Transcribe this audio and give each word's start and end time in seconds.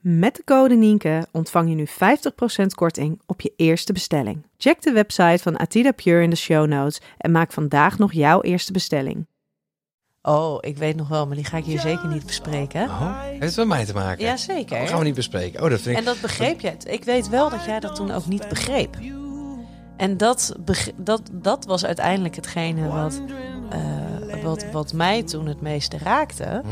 Met 0.00 0.36
de 0.36 0.44
code 0.44 0.74
Nienke 0.74 1.26
ontvang 1.32 1.68
je 1.68 1.74
nu 1.74 1.86
50% 2.62 2.66
korting 2.74 3.20
op 3.26 3.40
je 3.40 3.52
eerste 3.56 3.92
bestelling. 3.92 4.46
Check 4.56 4.82
de 4.82 4.92
website 4.92 5.42
van 5.42 5.58
Atida 5.58 5.92
Pure 5.92 6.22
in 6.22 6.30
de 6.30 6.36
show 6.36 6.66
notes 6.66 7.00
en 7.18 7.30
maak 7.30 7.52
vandaag 7.52 7.98
nog 7.98 8.12
jouw 8.12 8.40
eerste 8.40 8.72
bestelling. 8.72 9.26
Oh, 10.22 10.58
ik 10.60 10.76
weet 10.76 10.96
nog 10.96 11.08
wel, 11.08 11.26
maar 11.26 11.36
die 11.36 11.44
ga 11.44 11.56
ik 11.56 11.64
hier 11.64 11.80
zeker 11.80 12.08
niet 12.08 12.26
bespreken. 12.26 12.82
Oh, 12.82 13.20
heeft 13.22 13.42
het 13.42 13.56
met 13.56 13.66
mij 13.66 13.84
te 13.84 13.92
maken? 13.92 14.24
Jazeker. 14.24 14.78
Dat 14.78 14.88
gaan 14.88 14.98
we 14.98 15.04
niet 15.04 15.14
bespreken. 15.14 15.62
Oh, 15.62 15.70
dat 15.70 15.80
vind 15.80 15.98
ik... 15.98 15.98
En 15.98 16.04
dat 16.04 16.20
begreep 16.20 16.60
je. 16.60 16.72
Ik 16.84 17.04
weet 17.04 17.28
wel 17.28 17.50
dat 17.50 17.64
jij 17.64 17.80
dat 17.80 17.94
toen 17.94 18.10
ook 18.10 18.26
niet 18.26 18.48
begreep. 18.48 18.96
En 19.96 20.16
dat, 20.16 20.56
dat, 20.96 21.22
dat 21.32 21.64
was 21.64 21.84
uiteindelijk 21.84 22.36
hetgene 22.36 22.88
wat, 22.88 23.22
eh, 23.70 24.42
wat, 24.42 24.70
wat 24.72 24.92
mij 24.92 25.22
toen 25.22 25.46
het 25.46 25.60
meeste 25.60 25.98
raakte. 25.98 26.62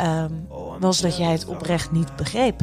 Ehm, 0.00 0.32
was 0.80 1.00
dat 1.00 1.16
jij 1.16 1.32
het 1.32 1.46
oprecht 1.46 1.90
niet 1.92 2.16
begreep. 2.16 2.60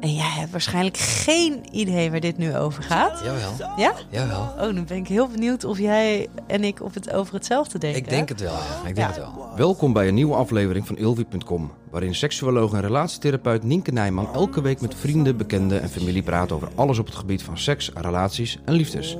En 0.00 0.14
jij 0.14 0.30
hebt 0.30 0.50
waarschijnlijk 0.50 0.96
geen 0.96 1.64
idee 1.70 2.10
waar 2.10 2.20
dit 2.20 2.38
nu 2.38 2.56
over 2.56 2.82
gaat. 2.82 3.20
Jawel, 3.24 3.74
Ja? 3.76 3.92
jawel. 4.10 4.54
Oh, 4.60 4.72
nu 4.72 4.82
ben 4.82 4.96
ik 4.96 5.08
heel 5.08 5.28
benieuwd 5.28 5.64
of 5.64 5.78
jij 5.78 6.28
en 6.46 6.64
ik 6.64 6.82
op 6.82 6.94
het, 6.94 7.12
over 7.12 7.34
hetzelfde 7.34 7.78
denken. 7.78 8.02
Ik 8.02 8.08
denk 8.08 8.28
het 8.28 8.40
wel, 8.40 8.52
ja. 8.52 8.88
Ik 8.88 8.94
denk 8.94 8.96
Ja. 8.96 9.06
het 9.06 9.16
wel. 9.16 9.48
Welkom 9.56 9.92
bij 9.92 10.08
een 10.08 10.14
nieuwe 10.14 10.34
aflevering 10.34 10.86
van 10.86 10.96
Ilvi.com, 10.96 11.70
waarin 11.90 12.14
seksuoloog 12.14 12.72
en 12.72 12.80
relatietherapeut 12.80 13.62
Nienke 13.62 13.92
Nijman 13.92 14.28
elke 14.34 14.60
week 14.60 14.80
met 14.80 14.94
vrienden, 14.94 15.36
bekenden 15.36 15.82
en 15.82 15.88
familie 15.88 16.22
praat 16.22 16.52
over 16.52 16.68
alles 16.74 16.98
op 16.98 17.06
het 17.06 17.14
gebied 17.14 17.42
van 17.42 17.58
seks, 17.58 17.90
relaties 17.94 18.58
en 18.64 18.74
liefdes. 18.74 19.16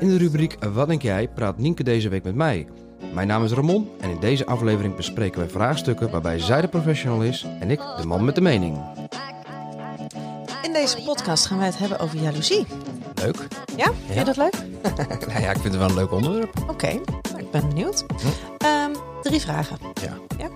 In 0.00 0.08
de 0.08 0.16
rubriek 0.16 0.56
Wat 0.72 0.88
denk 0.88 1.02
jij 1.02 1.28
praat 1.28 1.58
Nienke 1.58 1.82
deze 1.82 2.08
week 2.08 2.24
met 2.24 2.34
mij. 2.34 2.66
Mijn 3.10 3.26
naam 3.26 3.44
is 3.44 3.52
Ramon 3.52 3.88
en 4.00 4.10
in 4.10 4.20
deze 4.20 4.46
aflevering 4.46 4.96
bespreken 4.96 5.38
wij 5.40 5.48
vraagstukken 5.48 6.10
waarbij 6.10 6.38
zij 6.38 6.60
de 6.60 6.68
professional 6.68 7.22
is 7.22 7.46
en 7.60 7.70
ik 7.70 7.80
de 8.00 8.06
man 8.06 8.24
met 8.24 8.34
de 8.34 8.40
mening. 8.40 8.78
In 10.62 10.72
deze 10.72 10.96
podcast 11.04 11.46
gaan 11.46 11.58
wij 11.58 11.66
het 11.66 11.78
hebben 11.78 11.98
over 11.98 12.18
jaloezie. 12.18 12.66
Leuk. 13.14 13.36
Ja? 13.76 13.92
Vind 14.06 14.18
je 14.18 14.24
dat 14.24 14.36
leuk? 14.36 14.54
nou 15.28 15.40
ja, 15.40 15.50
ik 15.50 15.58
vind 15.58 15.64
het 15.64 15.76
wel 15.76 15.88
een 15.88 15.94
leuk 15.94 16.12
onderwerp. 16.12 16.52
Oké, 16.68 16.86
nou, 16.92 17.38
ik 17.38 17.50
ben 17.50 17.68
benieuwd. 17.68 18.04
Ehm, 18.58 18.90
drie 19.22 19.40
vragen. 19.40 19.78
Ja, 20.00 20.48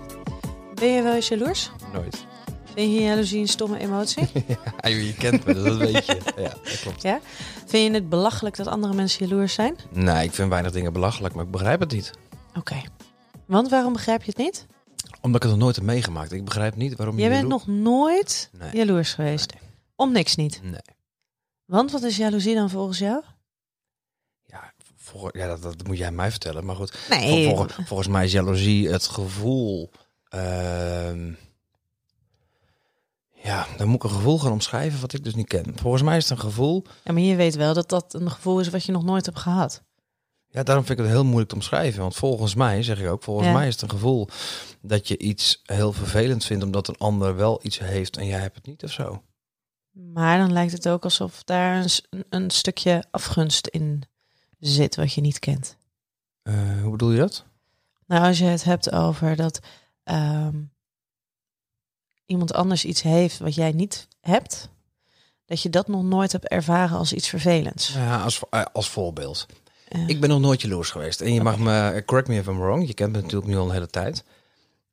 Ben 0.73 0.89
je 0.93 1.01
wel 1.01 1.13
eens 1.13 1.27
jaloers? 1.27 1.71
nooit. 1.93 2.25
Vind 2.73 2.93
je 2.93 3.01
jaloezie 3.01 3.39
een 3.39 3.47
stomme 3.47 3.79
emotie? 3.79 4.27
Ja, 4.81 4.89
je 4.89 5.13
kent 5.13 5.45
me, 5.45 5.53
dat 5.63 5.77
weet 5.77 6.05
je. 6.05 6.17
Ja, 6.37 6.49
dat 6.63 6.79
klopt. 6.81 7.01
ja? 7.01 7.19
Vind 7.65 7.87
je 7.87 7.93
het 7.93 8.09
belachelijk 8.09 8.55
dat 8.55 8.67
andere 8.67 8.93
mensen 8.93 9.27
jaloers 9.27 9.53
zijn? 9.53 9.75
Nee, 9.91 10.23
ik 10.25 10.33
vind 10.33 10.49
weinig 10.49 10.71
dingen 10.71 10.93
belachelijk, 10.93 11.33
maar 11.35 11.43
ik 11.45 11.51
begrijp 11.51 11.79
het 11.79 11.91
niet. 11.91 12.11
Oké. 12.57 12.81
Want 13.45 13.69
waarom 13.69 13.93
begrijp 13.93 14.23
je 14.23 14.27
het 14.29 14.37
niet? 14.37 14.65
Omdat 15.21 15.35
ik 15.35 15.41
het 15.49 15.51
nog 15.51 15.61
nooit 15.61 15.75
heb 15.75 15.85
meegemaakt. 15.85 16.31
Ik 16.31 16.45
begrijp 16.45 16.75
niet 16.75 16.95
waarom 16.95 17.15
je 17.15 17.21
Jij 17.21 17.29
bent 17.29 17.47
nog 17.47 17.67
nooit 17.67 18.49
Nee. 18.51 18.75
jaloers 18.75 19.13
geweest. 19.13 19.53
Om 19.95 20.11
niks 20.11 20.35
niet. 20.35 20.59
Nee. 20.63 20.81
Want 21.65 21.91
wat 21.91 22.03
is 22.03 22.17
jaloezie 22.17 22.55
dan 22.55 22.69
volgens 22.69 22.97
jou? 22.99 23.23
Ja, 24.45 24.73
ja 25.31 25.47
dat, 25.47 25.61
dat 25.61 25.87
moet 25.87 25.97
jij 25.97 26.11
mij 26.11 26.29
vertellen. 26.31 26.65
Maar 26.65 26.75
goed, 26.75 27.05
Nee. 27.09 27.45
Vol- 27.45 27.55
volgens, 27.55 27.87
volgens 27.87 28.07
mij 28.09 28.25
is 28.25 28.31
jaloezie 28.31 28.89
het 28.89 29.07
gevoel. 29.07 29.91
ehm, 30.29 31.31
ja, 33.43 33.67
dan 33.77 33.87
moet 33.87 33.95
ik 33.95 34.03
een 34.03 34.15
gevoel 34.15 34.39
gaan 34.39 34.51
omschrijven 34.51 35.01
wat 35.01 35.13
ik 35.13 35.23
dus 35.23 35.35
niet 35.35 35.47
ken. 35.47 35.65
Volgens 35.75 36.03
mij 36.03 36.17
is 36.17 36.29
het 36.29 36.37
een 36.37 36.43
gevoel. 36.45 36.83
Ja, 37.03 37.11
maar 37.13 37.21
je 37.21 37.35
weet 37.35 37.55
wel 37.55 37.73
dat 37.73 37.89
dat 37.89 38.13
een 38.13 38.31
gevoel 38.31 38.59
is 38.59 38.69
wat 38.69 38.83
je 38.83 38.91
nog 38.91 39.03
nooit 39.03 39.25
hebt 39.25 39.39
gehad. 39.39 39.83
Ja, 40.57 40.63
daarom 40.63 40.85
vind 40.85 40.99
ik 40.99 41.05
het 41.05 41.13
heel 41.13 41.23
moeilijk 41.25 41.49
te 41.49 41.55
omschrijven. 41.55 42.01
Want 42.01 42.15
volgens 42.15 42.55
mij, 42.55 42.83
zeg 42.83 42.99
ik 42.99 43.09
ook, 43.09 43.23
volgens 43.23 43.47
Ja. 43.47 43.53
mij 43.53 43.67
is 43.67 43.73
het 43.73 43.81
een 43.81 43.89
gevoel 43.89 44.27
dat 44.81 45.07
je 45.07 45.17
iets 45.17 45.61
heel 45.63 45.93
vervelend 45.93 46.45
vindt 46.45 46.63
omdat 46.63 46.87
een 46.87 46.97
ander 46.97 47.35
wel 47.35 47.59
iets 47.63 47.79
heeft 47.79 48.17
en 48.17 48.25
jij 48.25 48.39
hebt 48.39 48.55
het 48.55 48.65
niet 48.65 48.83
of 48.83 48.91
zo. 48.91 49.23
Maar 49.91 50.37
dan 50.37 50.51
lijkt 50.51 50.71
het 50.71 50.89
ook 50.89 51.03
alsof 51.03 51.43
daar 51.43 51.75
een, 52.09 52.25
een 52.29 52.49
stukje 52.49 53.03
afgunst 53.11 53.67
in 53.67 54.03
zit 54.59 54.95
wat 54.95 55.13
je 55.13 55.21
niet 55.21 55.39
kent. 55.39 55.77
Eh, 56.43 56.81
hoe 56.81 56.91
bedoel 56.91 57.11
je 57.11 57.17
dat? 57.19 57.45
Nou, 58.05 58.25
als 58.27 58.37
je 58.37 58.45
het 58.45 58.63
hebt 58.63 58.91
over 58.91 59.35
dat 59.35 59.59
ehm, 60.03 60.61
iemand 62.25 62.53
anders 62.53 62.85
iets 62.85 63.01
heeft 63.01 63.37
wat 63.39 63.55
jij 63.55 63.71
niet 63.71 64.07
hebt, 64.21 64.69
dat 65.45 65.61
je 65.61 65.69
dat 65.69 65.87
nog 65.87 66.03
nooit 66.03 66.31
hebt 66.31 66.47
ervaren 66.47 66.97
als 66.97 67.13
iets 67.13 67.27
vervelends. 67.29 67.93
Ja, 67.93 68.23
als, 68.23 68.41
eh, 68.49 68.65
als 68.73 68.89
voorbeeld. 68.89 69.45
Eh, 69.87 70.07
Ik 70.07 70.19
ben 70.19 70.29
nog 70.29 70.39
nooit 70.39 70.61
jaloers 70.61 70.89
geweest. 70.89 71.21
En 71.21 71.33
je 71.33 71.41
mag 71.43 71.57
me, 71.59 72.03
correct 72.05 72.27
me 72.27 72.35
if 72.35 72.47
I'm 72.47 72.59
wrong, 72.59 72.87
je 72.87 72.93
kent 72.93 73.11
me 73.11 73.21
natuurlijk 73.21 73.47
nu 73.47 73.57
al 73.57 73.65
een 73.65 73.71
hele 73.73 73.87
tijd. 73.87 74.23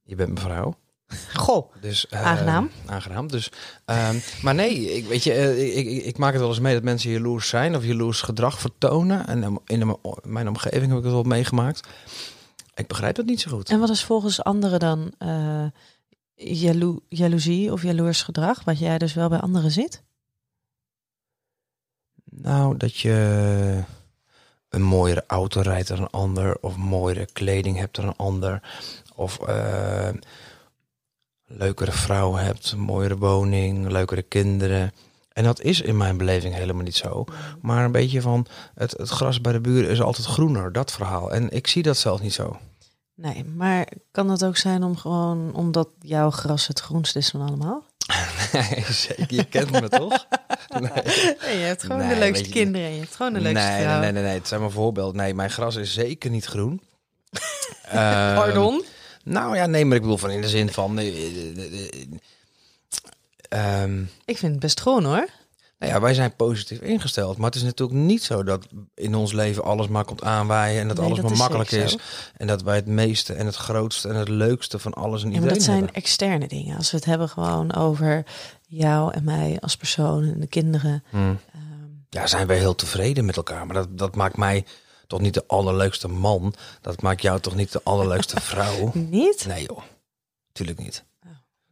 Je 0.03 0.15
bent 0.15 0.33
mijn 0.33 0.45
vrouw. 0.47 0.75
Goh, 1.35 1.73
Dus, 1.81 2.09
eh, 2.09 2.27
Aangenaam. 2.27 2.71
Aangenaam. 2.87 3.29
Dus, 3.29 3.51
ehm, 3.85 4.17
maar 4.43 4.55
nee, 4.55 4.97
ik, 4.97 5.07
weet 5.07 5.25
je, 5.25 5.33
eh, 5.33 5.77
ik, 5.79 5.87
ik, 5.87 6.05
ik 6.05 6.19
maak 6.19 6.33
het 6.33 6.41
wel 6.41 6.51
eens 6.51 6.61
mee 6.61 6.75
dat 6.75 6.83
mensen 6.83 7.11
jaloers 7.11 7.49
zijn 7.49 7.77
of 7.77 7.85
jaloers 7.85 8.21
gedrag 8.23 8.59
vertonen. 8.61 9.27
En 9.27 9.61
in 9.67 9.79
de- 9.81 9.99
mijn 10.23 10.49
omgeving 10.49 10.89
heb 10.89 10.99
ik 10.99 11.05
het 11.05 11.13
wel 11.13 11.23
meegemaakt. 11.23 11.89
Ik 12.75 12.87
begrijp 12.87 13.17
het 13.17 13.27
niet 13.27 13.41
zo 13.41 13.51
goed. 13.51 13.69
en 13.71 13.81
wat 13.81 13.91
is 13.91 14.05
volgens 14.05 14.43
anderen 14.45 14.81
dan 14.81 15.13
eh 15.19 15.65
jalo 16.35 17.01
jaloezie 17.09 17.73
of 17.73 17.83
jaloers 17.83 18.23
gedrag, 18.23 18.65
wat 18.65 18.79
jij 18.79 18.99
dus 18.99 19.15
wel 19.15 19.29
bij 19.29 19.39
anderen 19.41 19.71
ziet? 19.71 20.03
Nou, 22.25 22.77
dat 22.77 22.97
je 22.97 23.83
een 24.75 24.83
mooiere 24.83 25.25
auto 25.27 25.61
rijdt 25.61 25.89
dan 25.89 25.99
een 25.99 26.11
ander. 26.11 26.57
Of 26.61 26.77
mooiere 26.77 27.27
kleding 27.33 27.79
hebt 27.79 27.97
dan 27.97 28.07
een 28.07 28.17
ander. 28.17 28.61
Of 29.15 29.39
eh, 29.39 30.09
leukere 31.47 31.93
vrouw 31.93 32.35
hebt, 32.35 32.73
een 32.73 32.81
mooiere 32.81 33.17
woning, 33.17 33.91
leukere 33.91 34.23
kinderen. 34.23 34.93
En 35.33 35.45
dat 35.45 35.61
is 35.61 35.81
in 35.81 35.97
mijn 35.97 36.17
beleving 36.17 36.55
helemaal 36.55 36.83
niet 36.83 36.97
zo. 36.97 37.25
Maar 37.61 37.85
een 37.85 37.93
beetje 37.93 38.21
van 38.21 38.47
het, 38.75 38.91
het 38.91 39.09
gras 39.09 39.41
bij 39.41 39.53
de 39.53 39.61
buren 39.61 39.91
is 39.91 40.01
altijd 40.01 40.27
groener, 40.27 40.73
dat 40.73 40.93
verhaal. 40.93 41.33
En 41.33 41.51
ik 41.51 41.67
zie 41.67 41.83
dat 41.83 41.97
zelf 41.97 42.21
niet 42.21 42.33
zo. 42.33 42.59
Nee, 43.15 43.45
maar 43.45 43.89
kan 44.11 44.31
het 44.31 44.45
ook 44.45 44.57
zijn 44.57 44.83
om 44.83 44.97
gewoon 44.97 45.55
omdat 45.55 45.89
jouw 46.01 46.31
gras 46.31 46.67
het 46.67 46.81
groenst 46.81 47.17
is 47.17 47.31
van 47.31 47.41
allemaal? 47.41 47.85
Nee, 48.53 48.85
zeker. 48.89 49.35
Je 49.35 49.45
kent 49.45 49.71
me 49.71 49.89
toch? 49.89 50.27
Nee. 50.81 51.59
Je 51.59 51.65
hebt 51.65 51.83
gewoon 51.83 51.99
Nee, 51.99 52.09
de 52.09 52.19
leukste 52.19 52.45
je- 52.45 52.51
kinderen 52.51 52.87
en 52.89 52.95
je 52.95 53.01
hebt 53.01 53.15
gewoon 53.17 53.33
de 53.33 53.41
leukste 53.41 53.67
nee, 53.69 53.83
vrouw. 53.83 54.01
nee, 54.01 54.13
nee, 54.13 54.23
nee, 54.23 54.35
het 54.35 54.49
zijn 54.49 54.61
maar 54.61 54.71
voorbeeld. 54.71 55.15
Nee, 55.15 55.35
mijn 55.35 55.51
gras 55.51 55.77
is 55.77 55.93
zeker 55.95 56.31
niet 56.31 56.45
groen. 56.45 56.81
Ehm, 57.85 58.35
Pardon? 58.35 58.85
Nou 59.25 59.57
ja, 59.57 59.67
nee, 59.67 59.85
maar 59.85 59.97
ik 59.97 60.03
bedoel 60.03 60.19
van 60.19 60.31
in 60.31 60.41
de 60.41 60.49
zin 60.49 60.73
van. 60.73 60.99
eh, 60.99 61.07
eh, 61.09 61.59
eh, 61.59 61.89
eh, 63.49 63.83
ehm, 63.83 64.03
Ik 64.25 64.39
vind 64.39 64.53
het 64.53 64.61
best 64.61 64.81
groen 64.81 65.05
hoor. 65.05 65.27
nou 65.79 65.93
ja, 65.93 66.01
wij 66.01 66.15
zijn 66.15 66.37
positief 66.37 66.81
ingesteld. 66.81 67.37
Maar 67.37 67.47
het 67.47 67.55
is 67.55 67.63
natuurlijk 67.63 67.99
niet 67.99 68.23
zo 68.23 68.43
dat 68.45 68.67
in 68.95 69.15
ons 69.15 69.33
leven 69.33 69.65
alles 69.65 69.89
maar 69.89 70.05
komt 70.05 70.23
aanwaaien. 70.23 70.81
En 70.81 70.89
dat 70.89 70.97
Nee, 70.97 71.07
alles 71.07 71.17
dat 71.19 71.25
maar 71.27 71.35
is 71.35 71.39
makkelijk 71.41 71.71
is. 71.71 71.91
zo. 71.93 71.99
En 72.37 72.47
dat 72.47 72.63
wij 72.63 72.77
het 72.77 72.87
meeste 72.87 73.33
en 73.35 73.47
het 73.47 73.57
grootste 73.57 74.09
en 74.09 74.15
het 74.15 74.29
leukste 74.29 74.79
van 74.79 74.93
alles 74.95 75.23
en 75.23 75.31
Ja, 75.31 75.35
maar 75.35 75.35
iedereen 75.35 75.55
dat 75.59 75.65
zijn 75.67 75.77
hebben. 75.85 75.95
externe 76.03 76.49
dingen. 76.49 76.77
Als 76.77 76.91
we 76.91 76.97
het 76.97 77.07
hebben 77.07 77.29
gewoon 77.29 77.75
over 77.75 78.25
jou 78.77 79.13
en 79.13 79.25
mij 79.25 79.57
als 79.61 79.77
persoon 79.77 80.23
en 80.23 80.41
de 80.41 80.47
kinderen. 80.47 81.05
Hmm. 81.11 81.39
Ehm, 81.53 81.63
Ja, 82.09 82.27
zijn 82.27 82.47
wij 82.47 82.59
heel 82.59 82.75
tevreden 82.75 83.25
met 83.25 83.37
elkaar. 83.37 83.67
Maar 83.67 83.75
dat, 83.75 83.99
dat 83.99 84.15
maakt 84.17 84.37
mij 84.37 84.65
toch 85.07 85.21
niet 85.21 85.35
de 85.35 85.45
allerleukste 85.47 86.09
man. 86.09 86.55
Dat 86.81 87.03
maakt 87.03 87.23
jou 87.23 87.41
toch 87.41 87.55
niet 87.55 87.73
de 87.73 87.81
allerleukste 87.85 88.41
vrouw. 88.51 88.91
niet? 88.95 89.45
Nee 89.47 89.65
joh. 89.67 89.83
Tuurlijk 90.53 90.79
niet. 90.79 91.05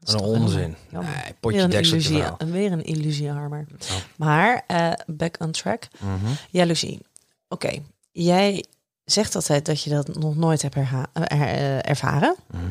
Dat 0.00 0.08
is 0.08 0.14
Een 0.14 0.20
onzin. 0.20 0.76
Nee, 0.90 1.00
Weer 1.02 1.34
potje 1.40 1.60
een, 1.60 1.70
dekseltje 1.70 2.12
illusie, 2.14 2.52
weer 2.52 2.72
een 2.72 2.84
illusiearmer. 2.84 3.66
Oh. 3.90 3.96
Maar, 4.16 4.64
eh, 4.66 4.92
back 5.06 5.36
on 5.40 5.50
track. 5.50 5.88
Mhm. 6.00 6.32
Jaloezie. 6.50 7.00
Oké, 7.48 7.70
jij 8.10 8.64
zegt 9.04 9.34
altijd 9.34 9.66
dat 9.66 9.82
je 9.82 9.90
dat 9.90 10.14
nog 10.16 10.36
nooit 10.36 10.62
hebt 10.62 10.74
er- 10.74 11.08
eh, 11.12 11.88
ervaren. 11.88 12.34
Mhm. 12.50 12.62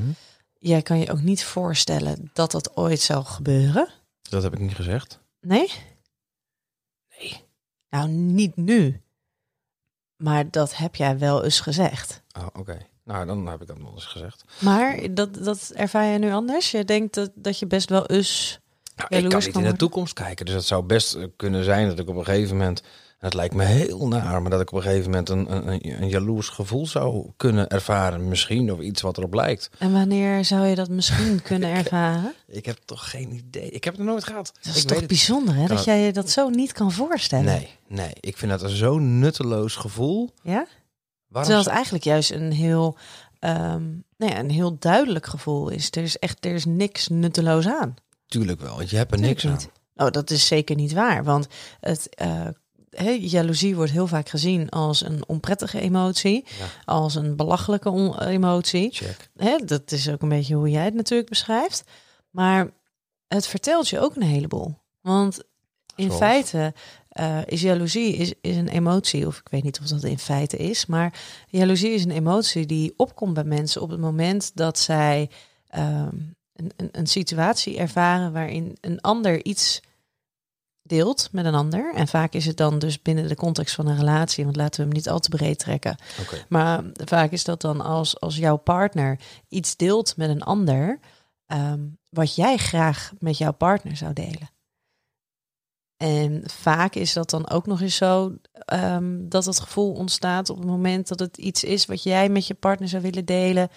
Jij 0.60 0.82
kan 0.82 1.00
je 1.00 1.12
ook 1.12 1.22
niet 1.22 1.44
voorstellen 1.44 2.30
dat 2.34 2.52
dat 2.52 2.76
ooit 2.78 3.00
zal 3.00 3.24
gebeuren. 3.24 3.88
Dat 4.32 4.44
heb 4.44 4.54
ik 4.54 4.60
niet 4.60 4.76
gezegd. 4.76 5.20
Nee? 5.42 5.72
Nee. 7.20 7.46
Nou, 7.90 8.10
niet 8.10 8.56
nu. 8.56 9.02
Maar 10.16 10.52
dat 10.52 10.76
heb 10.76 10.96
jij 10.96 11.18
wel 11.18 11.44
eens 11.44 11.60
gezegd. 11.60 12.22
Oh, 12.38 12.48
oké. 12.54 12.78
Nou, 13.04 13.26
dan 13.26 13.48
heb 13.48 13.62
ik 13.62 13.68
dat 13.68 13.78
nog 13.78 13.94
eens 13.94 14.06
gezegd. 14.06 14.44
Maar 14.60 15.14
dat, 15.14 15.34
dat 15.34 15.72
ervaar 15.76 16.06
je 16.06 16.18
nu 16.18 16.32
anders? 16.32 16.72
Je 16.72 16.86
denkt 16.86 17.14
dat, 17.14 17.32
dat 17.36 17.60
je 17.60 17.68
best 17.68 17.90
wel 17.90 18.06
eens... 18.06 18.60
Nou, 18.96 19.24
ik 19.24 19.30
kan 19.30 19.40
niet 19.40 19.56
in 19.56 19.64
de 19.64 19.76
toekomst 19.76 20.14
kijken. 20.14 20.46
Dus 20.46 20.56
het 20.56 20.66
zou 20.66 20.84
best 20.84 21.16
eh, 21.16 21.24
kunnen 21.36 21.64
zijn 21.64 21.88
dat 21.88 22.00
ik 22.00 22.10
op 22.10 22.16
een 22.16 22.26
gegeven 22.26 22.58
moment... 22.58 22.84
Het 23.22 23.34
lijkt 23.34 23.54
me 23.54 23.64
heel 23.64 24.08
naar, 24.08 24.42
maar 24.42 24.52
dat 24.52 24.62
ik 24.62 24.72
op 24.72 24.78
een 24.78 24.84
gegeven 24.84 25.10
moment 25.12 25.30
een, 25.30 25.68
een, 25.68 26.02
een, 26.02 26.10
jaloers 26.10 26.50
gevoel 26.50 26.88
zou 26.88 27.32
kunnen 27.38 27.68
ervaren. 27.70 28.28
Misschien, 28.28 28.72
of 28.72 28.80
iets 28.80 29.02
wat 29.02 29.18
erop 29.18 29.34
lijkt. 29.34 29.70
En 29.78 29.92
wanneer 29.92 30.46
zou 30.46 30.66
je 30.66 30.76
dat 30.76 30.90
misschien 30.90 31.42
kunnen 31.50 31.70
ervaren? 31.70 32.34
Ik 32.48 32.66
heb 32.66 32.78
toch 32.86 33.10
geen 33.10 33.32
idee. 33.32 33.70
Ik 33.70 33.84
heb 33.84 33.98
het 33.98 34.06
nooit 34.06 34.24
gehad. 34.24 34.52
Dat 34.62 34.76
is 34.76 34.82
ik 34.82 34.88
toch 34.88 35.06
bijzonder, 35.06 35.56
hè? 35.56 35.62
Dat 35.68 35.70
het- 35.78 35.86
jij 35.86 36.02
je 36.02 36.14
dat 36.14 36.30
zo 36.30 36.50
niet 36.50 36.72
kan 36.72 36.92
voorstellen. 36.92 37.46
Nee, 37.46 37.70
nee. 37.88 38.12
Ik 38.20 38.38
vind 38.38 38.52
dat 38.52 38.62
een 38.62 38.70
zo'n 38.70 39.20
nutteloos 39.20 39.76
gevoel. 39.76 40.30
Ja? 40.44 40.66
Waarom 41.28 41.52
Terwijl 41.52 41.60
het 41.64 41.68
eigenlijk 41.74 42.04
juist 42.04 42.32
een 42.32 42.52
heel, 42.52 42.98
ehm, 43.40 43.84
nou 44.18 44.32
ja, 44.32 44.40
een 44.40 44.50
heel 44.50 44.76
duidelijk 44.80 45.26
gevoel 45.26 45.70
is. 45.70 45.88
Er 45.92 46.04
is 46.04 46.18
echt 46.20 46.46
er 46.46 46.54
is 46.54 46.66
niks 46.66 47.08
nutteloos 47.08 47.68
aan. 47.68 47.96
Natuurlijk 48.22 48.62
wel, 48.62 48.76
want 48.76 48.90
je 48.90 48.98
hebt 48.98 49.12
er 49.12 49.20
niks 49.20 49.42
Tuurlijk 49.42 49.64
aan. 49.64 49.70
Nou, 49.96 50.12
dat 50.12 50.30
is 50.30 50.48
zeker 50.48 50.76
niet 50.76 50.94
waar. 50.94 51.24
Want 51.24 51.48
het, 51.80 52.16
eh, 52.16 52.48
hè, 52.92 53.10
jaloezie 53.10 53.76
wordt 53.76 53.92
heel 53.92 54.08
vaak 54.08 54.30
gezien 54.30 54.70
als 54.70 55.06
een 55.06 55.24
onprettige 55.28 55.80
emotie. 55.80 56.46
Ja. 56.60 56.66
Als 56.86 57.16
een 57.16 57.36
belachelijke 57.36 58.18
emotie. 58.20 59.00
Dat 59.66 59.92
is 59.92 60.10
ook 60.10 60.22
een 60.22 60.30
beetje 60.30 60.56
hoe 60.56 60.70
jij 60.70 60.86
het 60.86 60.94
natuurlijk 60.94 61.30
beschrijft. 61.30 61.84
Maar 62.30 62.70
het 63.28 63.48
vertelt 63.48 63.90
je 63.90 64.00
ook 64.00 64.16
een 64.16 64.22
heleboel. 64.22 64.78
Want 65.02 65.40
in 65.96 66.06
Zoals? 66.06 66.20
feite 66.22 66.74
eh, 67.10 67.40
is 67.46 67.62
jaloezie 67.62 68.16
is, 68.16 68.34
is 68.42 68.56
een 68.56 68.68
emotie, 68.68 69.28
of 69.28 69.38
ik 69.38 69.48
weet 69.50 69.64
niet 69.64 69.80
of 69.80 69.86
dat 69.86 70.04
in 70.04 70.20
feite 70.20 70.58
is, 70.58 70.86
maar 70.86 71.20
jaloezie 71.48 71.92
is 71.92 72.04
een 72.04 72.12
emotie 72.12 72.66
die 72.66 72.94
opkomt 72.98 73.34
bij 73.34 73.44
mensen 73.44 73.82
op 73.82 73.90
het 73.90 74.00
moment 74.00 74.52
dat 74.56 74.80
zij 74.80 75.30
ehm, 75.68 76.16
een, 76.54 76.72
een, 76.76 76.90
een 76.92 77.08
situatie 77.08 77.78
ervaren 77.78 78.32
waarin 78.32 78.78
een 78.82 79.02
ander 79.02 79.46
iets 79.46 79.82
deelt 80.84 81.30
met 81.32 81.46
een 81.46 81.56
ander. 81.56 81.94
En 81.94 82.08
vaak 82.08 82.34
is 82.34 82.46
het 82.46 82.58
dan 82.58 82.80
dus 82.80 83.02
binnen 83.02 83.28
de 83.28 83.36
context 83.36 83.76
van 83.76 83.88
een 83.88 83.98
relatie, 83.98 84.44
want 84.44 84.56
laten 84.56 84.80
we 84.80 84.86
hem 84.86 84.96
niet 84.96 85.10
al 85.10 85.20
te 85.20 85.30
breed 85.30 85.60
trekken. 85.60 85.96
Maar 86.50 86.84
vaak 86.94 87.32
is 87.32 87.44
dat 87.44 87.62
dan 87.62 87.82
als, 87.82 88.20
als 88.20 88.38
jouw 88.38 88.58
partner 88.58 89.20
iets 89.48 89.76
deelt 89.76 90.18
met 90.18 90.30
een 90.30 90.44
ander, 90.44 91.00
ehm, 91.46 91.88
wat 92.10 92.36
jij 92.36 92.58
graag 92.58 93.12
met 93.20 93.38
jouw 93.38 93.54
partner 93.54 93.98
zou 93.98 94.14
delen. 94.14 94.50
En 95.98 96.50
vaak 96.50 96.96
is 96.96 97.14
dat 97.14 97.30
dan 97.30 97.50
ook 97.50 97.66
nog 97.66 97.82
eens 97.82 97.96
zo 97.96 98.36
ehm, 98.54 99.28
dat 99.30 99.46
het 99.46 99.60
gevoel 99.60 99.94
ontstaat 99.94 100.50
op 100.50 100.58
het 100.58 100.68
moment 100.68 101.08
dat 101.08 101.20
het 101.20 101.38
iets 101.38 101.64
is 101.64 101.86
wat 101.86 102.04
jij 102.04 102.30
met 102.30 102.48
je 102.48 102.54
partner 102.54 102.90
zou 102.90 103.02
willen 103.02 103.26
delen, 103.26 103.70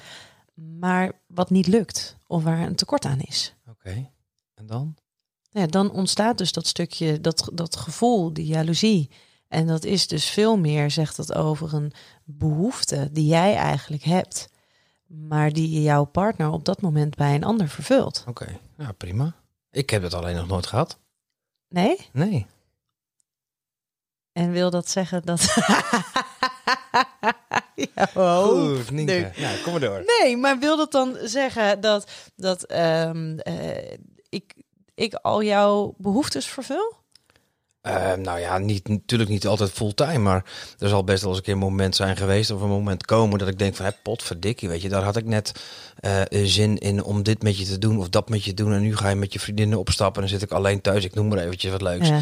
maar 0.54 1.12
wat 1.26 1.50
niet 1.50 1.66
lukt 1.66 2.16
of 2.26 2.42
waar 2.42 2.58
een 2.58 2.74
tekort 2.74 3.04
aan 3.04 3.20
is. 3.20 3.54
Oké. 3.68 4.10
En 4.54 4.66
dan? 4.66 4.96
Ja, 5.54 5.66
dan 5.66 5.90
ontstaat 5.90 6.38
dus 6.38 6.52
dat 6.52 6.66
stukje, 6.66 7.20
dat, 7.20 7.50
dat 7.52 7.76
gevoel, 7.76 8.32
die 8.32 8.46
jaloezie. 8.46 9.10
En 9.48 9.66
dat 9.66 9.84
is 9.84 10.06
dus 10.06 10.28
veel 10.28 10.58
meer, 10.58 10.90
zegt 10.90 11.16
dat 11.16 11.34
over 11.34 11.74
een 11.74 11.92
behoefte 12.24 13.08
die 13.12 13.26
jij 13.26 13.54
eigenlijk 13.54 14.02
hebt, 14.02 14.48
maar 15.06 15.52
die 15.52 15.82
jouw 15.82 16.04
partner 16.04 16.50
op 16.50 16.64
dat 16.64 16.80
moment 16.80 17.16
bij 17.16 17.34
een 17.34 17.44
ander 17.44 17.68
vervult. 17.68 18.24
Oké. 18.28 18.58
Ja, 18.78 18.92
prima. 18.92 19.34
Ik 19.70 19.90
heb 19.90 20.02
het 20.02 20.14
alleen 20.14 20.36
nog 20.36 20.46
nooit 20.46 20.66
gehad. 20.66 20.98
Nee? 21.68 22.08
Nee. 22.12 22.46
En 24.32 24.50
wil 24.50 24.70
dat 24.70 24.88
zeggen 24.88 25.22
dat. 25.22 25.40
ja. 27.94 28.06
Goed, 28.06 28.90
nee. 28.90 29.30
Nou, 29.36 29.58
kom 29.62 29.72
maar 29.72 29.80
door. 29.80 30.04
Nee, 30.20 30.36
maar 30.36 30.58
wil 30.58 30.76
dat 30.76 30.92
dan 30.92 31.16
zeggen 31.22 31.80
dat, 31.80 32.10
dat 32.36 32.64
ehm, 32.64 33.38
eh, 33.38 33.98
ik, 34.28 34.54
ik 34.94 35.14
al 35.14 35.43
jouw 35.43 35.94
behoeftes 35.99 36.46
vervul? 36.46 37.02
Eh, 37.85 38.12
nou 38.12 38.41
ja, 38.41 38.58
niet, 38.58 38.88
natuurlijk 38.88 39.31
niet 39.31 39.46
altijd 39.46 39.70
fulltime, 39.70 40.19
maar 40.19 40.44
er 40.79 40.88
zal 40.88 41.05
best 41.05 41.20
wel 41.20 41.29
eens 41.29 41.38
een 41.38 41.44
keer 41.44 41.52
een 41.52 41.58
moment 41.58 41.96
zijn 41.96 42.17
geweest 42.17 42.50
of 42.50 42.61
een 42.61 42.69
moment 42.69 43.06
komen 43.06 43.38
dat 43.38 43.49
ik 43.49 43.58
denk 43.58 43.75
van, 43.75 43.85
hé, 43.85 43.91
potverdikkie, 44.02 44.69
weet 44.69 44.82
je, 44.82 44.88
daar 44.88 45.02
had 45.02 45.17
ik 45.17 45.25
net 45.25 45.52
eh, 46.00 46.20
zin 46.31 46.79
in 46.79 47.02
om 47.02 47.23
dit 47.23 47.43
met 47.43 47.58
je 47.58 47.64
te 47.64 47.79
doen 47.79 47.99
of 47.99 48.08
dat 48.08 48.29
met 48.29 48.44
je 48.44 48.55
te 48.55 48.62
doen 48.62 48.73
en 48.73 48.81
nu 48.81 48.96
ga 48.96 49.08
je 49.08 49.14
met 49.14 49.32
je 49.32 49.41
vriendinnen 49.41 49.79
opstappen 49.79 50.23
en 50.23 50.29
dan 50.29 50.38
zit 50.38 50.50
ik 50.50 50.56
alleen 50.56 50.81
thuis, 50.81 51.05
ik 51.05 51.14
noem 51.14 51.29
maar 51.29 51.38
eventjes 51.38 51.70
wat 51.70 51.82
leuks. 51.82 52.08
Ja. 52.08 52.20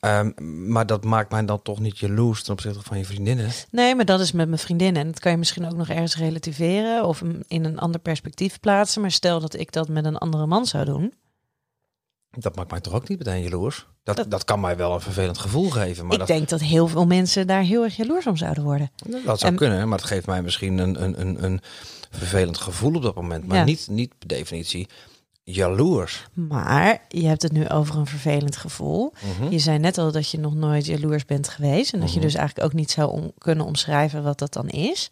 Ehm, 0.00 0.30
maar 0.72 0.86
dat 0.86 1.04
maakt 1.04 1.30
mij 1.30 1.44
dan 1.44 1.62
toch 1.62 1.80
niet 1.80 1.98
jaloers 1.98 2.42
ten 2.42 2.52
opzichte 2.52 2.82
van 2.82 2.98
je 2.98 3.04
vriendinnen. 3.04 3.50
Nee, 3.70 3.94
maar 3.94 4.04
dat 4.04 4.20
is 4.20 4.32
met 4.32 4.48
mijn 4.48 4.60
vriendinnen. 4.60 5.02
En 5.02 5.10
dat 5.10 5.20
kan 5.20 5.32
je 5.32 5.38
misschien 5.38 5.66
ook 5.66 5.76
nog 5.76 5.88
ergens 5.88 6.16
relativeren 6.16 7.04
of 7.04 7.22
in 7.46 7.64
een 7.64 7.78
ander 7.78 8.00
perspectief 8.00 8.60
plaatsen. 8.60 9.00
Maar 9.00 9.10
stel 9.10 9.40
dat 9.40 9.58
ik 9.58 9.72
dat 9.72 9.88
met 9.88 10.04
een 10.04 10.18
andere 10.18 10.46
man 10.46 10.66
zou 10.66 10.84
doen. 10.84 11.12
Dat 12.36 12.56
maakt 12.56 12.70
mij 12.70 12.80
toch 12.80 12.92
ook 12.94 13.08
niet 13.08 13.18
meteen 13.18 13.42
jaloers. 13.42 13.86
Dat, 14.02 14.16
dat, 14.16 14.30
Dat- 14.30 14.44
kan 14.44 14.60
mij 14.60 14.76
wel 14.76 14.94
een 14.94 15.00
vervelend 15.00 15.38
gevoel 15.38 15.70
geven, 15.70 16.04
maar 16.04 16.12
ik 16.12 16.18
dat, 16.18 16.28
denk 16.28 16.48
dat 16.48 16.60
heel 16.60 16.88
veel 16.88 17.06
mensen 17.06 17.46
daar 17.46 17.62
heel 17.62 17.82
erg 17.84 17.96
jaloers 17.96 18.26
om 18.26 18.36
zouden 18.36 18.64
worden. 18.64 18.90
dat 19.24 19.38
zou 19.40 19.52
en- 19.52 19.58
kunnen, 19.58 19.88
maar 19.88 19.98
het 19.98 20.06
geeft 20.06 20.26
mij 20.26 20.42
misschien 20.42 20.78
een, 20.78 21.02
een, 21.02 21.20
een, 21.20 21.44
een 21.44 21.60
vervelend 22.10 22.58
gevoel 22.58 22.94
op 22.94 23.02
dat 23.02 23.14
moment, 23.14 23.46
maar 23.46 23.56
Ja. 23.56 23.64
niet, 23.64 23.86
niet 23.90 24.18
per 24.18 24.28
definitie 24.28 24.88
jaloers. 25.44 26.24
Maar 26.34 27.02
je 27.08 27.26
hebt 27.26 27.42
het 27.42 27.52
nu 27.52 27.68
over 27.68 27.96
een 27.96 28.06
vervelend 28.06 28.56
gevoel. 28.56 29.12
Mhm. 29.38 29.50
Je 29.52 29.58
zei 29.58 29.78
net 29.78 29.98
al 29.98 30.12
dat 30.12 30.30
je 30.30 30.38
nog 30.38 30.54
nooit 30.54 30.86
jaloers 30.86 31.24
bent 31.24 31.48
geweest. 31.48 31.92
En 31.92 32.00
dat 32.00 32.08
je 32.12 32.14
Mhm. 32.18 32.24
dus 32.26 32.34
eigenlijk 32.34 32.66
ook 32.66 32.72
niet 32.78 32.90
zou 32.90 33.10
om- 33.10 33.32
kunnen 33.38 33.66
omschrijven 33.66 34.22
wat 34.22 34.38
dat 34.38 34.52
dan 34.52 34.68
is. 34.68 35.10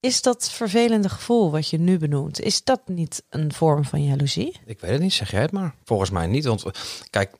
Is 0.00 0.22
dat 0.22 0.50
vervelende 0.50 1.08
gevoel 1.08 1.50
wat 1.50 1.68
je 1.68 1.78
nu 1.78 1.98
benoemt, 1.98 2.40
is 2.40 2.64
dat 2.64 2.80
niet 2.88 3.22
een 3.28 3.52
vorm 3.52 3.84
van 3.84 4.04
jaloezie? 4.04 4.60
Ik 4.64 4.80
weet 4.80 4.90
het 4.90 5.00
niet, 5.00 5.12
zeg 5.12 5.30
jij 5.30 5.40
het 5.40 5.52
maar. 5.52 5.74
Volgens 5.84 6.10
mij 6.10 6.26
niet, 6.26 6.44
want 6.44 6.64
kijk, 7.10 7.36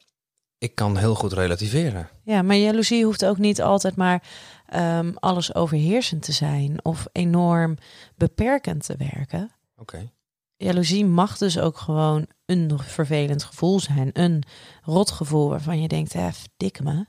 ik 0.59 0.75
kan 0.75 0.97
heel 0.97 1.14
goed 1.14 1.33
relativeren. 1.33 2.09
Ja, 2.25 2.43
maar 2.43 2.57
jaloezie 2.57 3.05
hoeft 3.05 3.25
ook 3.25 3.38
niet 3.38 3.62
altijd 3.62 3.97
maar 3.97 4.23
ehm, 4.67 5.12
alles 5.14 5.55
overheersend 5.55 6.23
te 6.23 6.33
zijn 6.33 6.85
of 6.85 7.07
enorm 7.12 7.79
beperkend 8.17 8.85
te 8.85 8.97
werken. 8.97 9.50
Oké. 9.76 10.11
Jaloezie 10.57 11.07
mag 11.07 11.38
dus 11.38 11.59
ook 11.59 11.79
gewoon 11.79 12.26
een 12.47 12.79
vervelend 12.79 13.45
gevoel 13.45 13.81
zijn, 13.81 14.11
een 14.12 14.43
rotgevoel 14.83 15.49
waarvan 15.49 15.81
je 15.81 15.88
denkt, 15.88 16.12
hè, 16.12 16.29
dikke 16.57 16.83
me. 16.83 17.07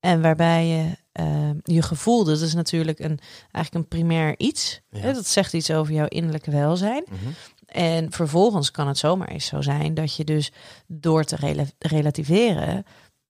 En 0.00 0.22
waarbij 0.22 0.66
je 0.66 0.96
ehm, 1.12 1.56
je 1.62 1.82
gevoel, 1.82 2.24
dat 2.24 2.40
is 2.40 2.54
natuurlijk 2.54 2.98
een, 2.98 3.18
eigenlijk 3.50 3.74
een 3.74 3.88
primair 3.98 4.38
iets. 4.38 4.80
Ja. 4.90 5.00
Hè, 5.00 5.12
dat 5.12 5.26
zegt 5.26 5.52
iets 5.52 5.70
over 5.70 5.94
jouw 5.94 6.06
innerlijke 6.06 6.50
welzijn. 6.50 7.04
Mhm. 7.10 7.30
En 7.66 8.12
vervolgens 8.12 8.70
kan 8.70 8.88
het 8.88 8.98
zomaar 8.98 9.28
eens 9.28 9.46
zo 9.46 9.60
zijn 9.60 9.94
dat 9.94 10.16
je 10.16 10.24
dus 10.24 10.52
door 10.86 11.24
te 11.24 11.36
rela- 11.36 11.64
relativeren 11.78 12.84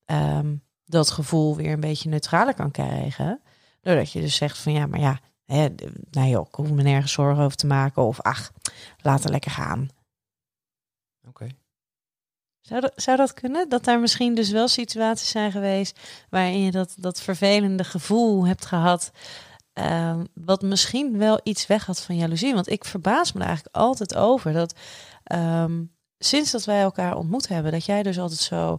ehm, 0.05 0.55
dat 0.85 1.11
gevoel 1.11 1.57
weer 1.57 1.73
een 1.73 1.81
beetje 1.81 2.09
neutraler 2.09 2.55
kan 2.55 2.71
krijgen. 2.71 3.41
Doordat 3.81 4.13
je 4.13 4.21
dus 4.21 4.35
zegt 4.37 4.59
van 4.59 4.73
ja, 4.73 4.87
maar 4.87 5.01
ja, 5.01 5.21
hè, 5.45 5.69
nou 6.11 6.29
joh, 6.29 6.47
ik 6.47 6.55
hoef 6.55 6.71
me 6.71 6.83
nergens 6.83 7.13
zorgen 7.13 7.45
over 7.45 7.57
te 7.57 7.67
maken. 7.67 8.03
Of 8.03 8.21
ach, 8.21 8.53
laat 8.99 9.23
het 9.23 9.33
lekker 9.33 9.51
gaan. 9.51 9.89
Oké. 11.29 11.47
Zou 12.61 12.81
dat, 12.81 12.93
zou 12.97 13.33
kunnen? 13.35 13.69
Dat 13.69 13.85
daar 13.85 14.00
misschien 14.00 14.35
dus 14.35 14.50
wel 14.50 14.69
situaties 14.69 15.29
zijn 15.29 15.52
geweest 15.52 15.99
waarin 16.31 16.62
je 16.62 16.71
dat, 16.71 16.95
dat 16.97 17.21
vervelende 17.21 17.85
gevoel 17.85 18.47
hebt 18.47 18.67
gehad. 18.67 19.11
ehm, 19.73 20.25
wat 20.35 20.62
misschien 20.62 21.19
wel 21.19 21.40
iets 21.43 21.67
weg 21.67 21.87
had 21.87 22.00
van 22.00 22.17
jaloezie. 22.17 22.55
Want 22.55 22.71
ik 22.71 22.85
verbaas 22.85 23.33
me 23.33 23.40
er 23.40 23.47
eigenlijk 23.47 23.76
altijd 23.76 24.14
over 24.14 24.52
dat 24.52 24.75
ehm, 25.25 25.83
sinds 26.19 26.50
dat 26.50 26.64
wij 26.64 26.81
elkaar 26.81 27.17
ontmoet 27.17 27.49
hebben, 27.49 27.73
dat 27.73 27.85
jij 27.85 28.02
dus 28.02 28.19
altijd 28.19 28.40
zo, 28.40 28.79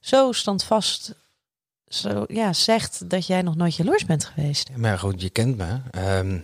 zo 0.00 0.32
standvast 0.32 1.14
zo, 1.86 2.24
ja, 2.26 2.52
zegt 2.52 3.10
dat 3.10 3.26
jij 3.26 3.42
nog 3.42 3.56
nooit 3.56 3.76
jaloers 3.76 4.04
bent 4.04 4.24
geweest. 4.24 4.70
Maar 4.76 4.98
goed, 4.98 5.20
je 5.20 5.30
kent 5.30 5.56
me. 5.56 5.80
Ehm, 5.90 6.38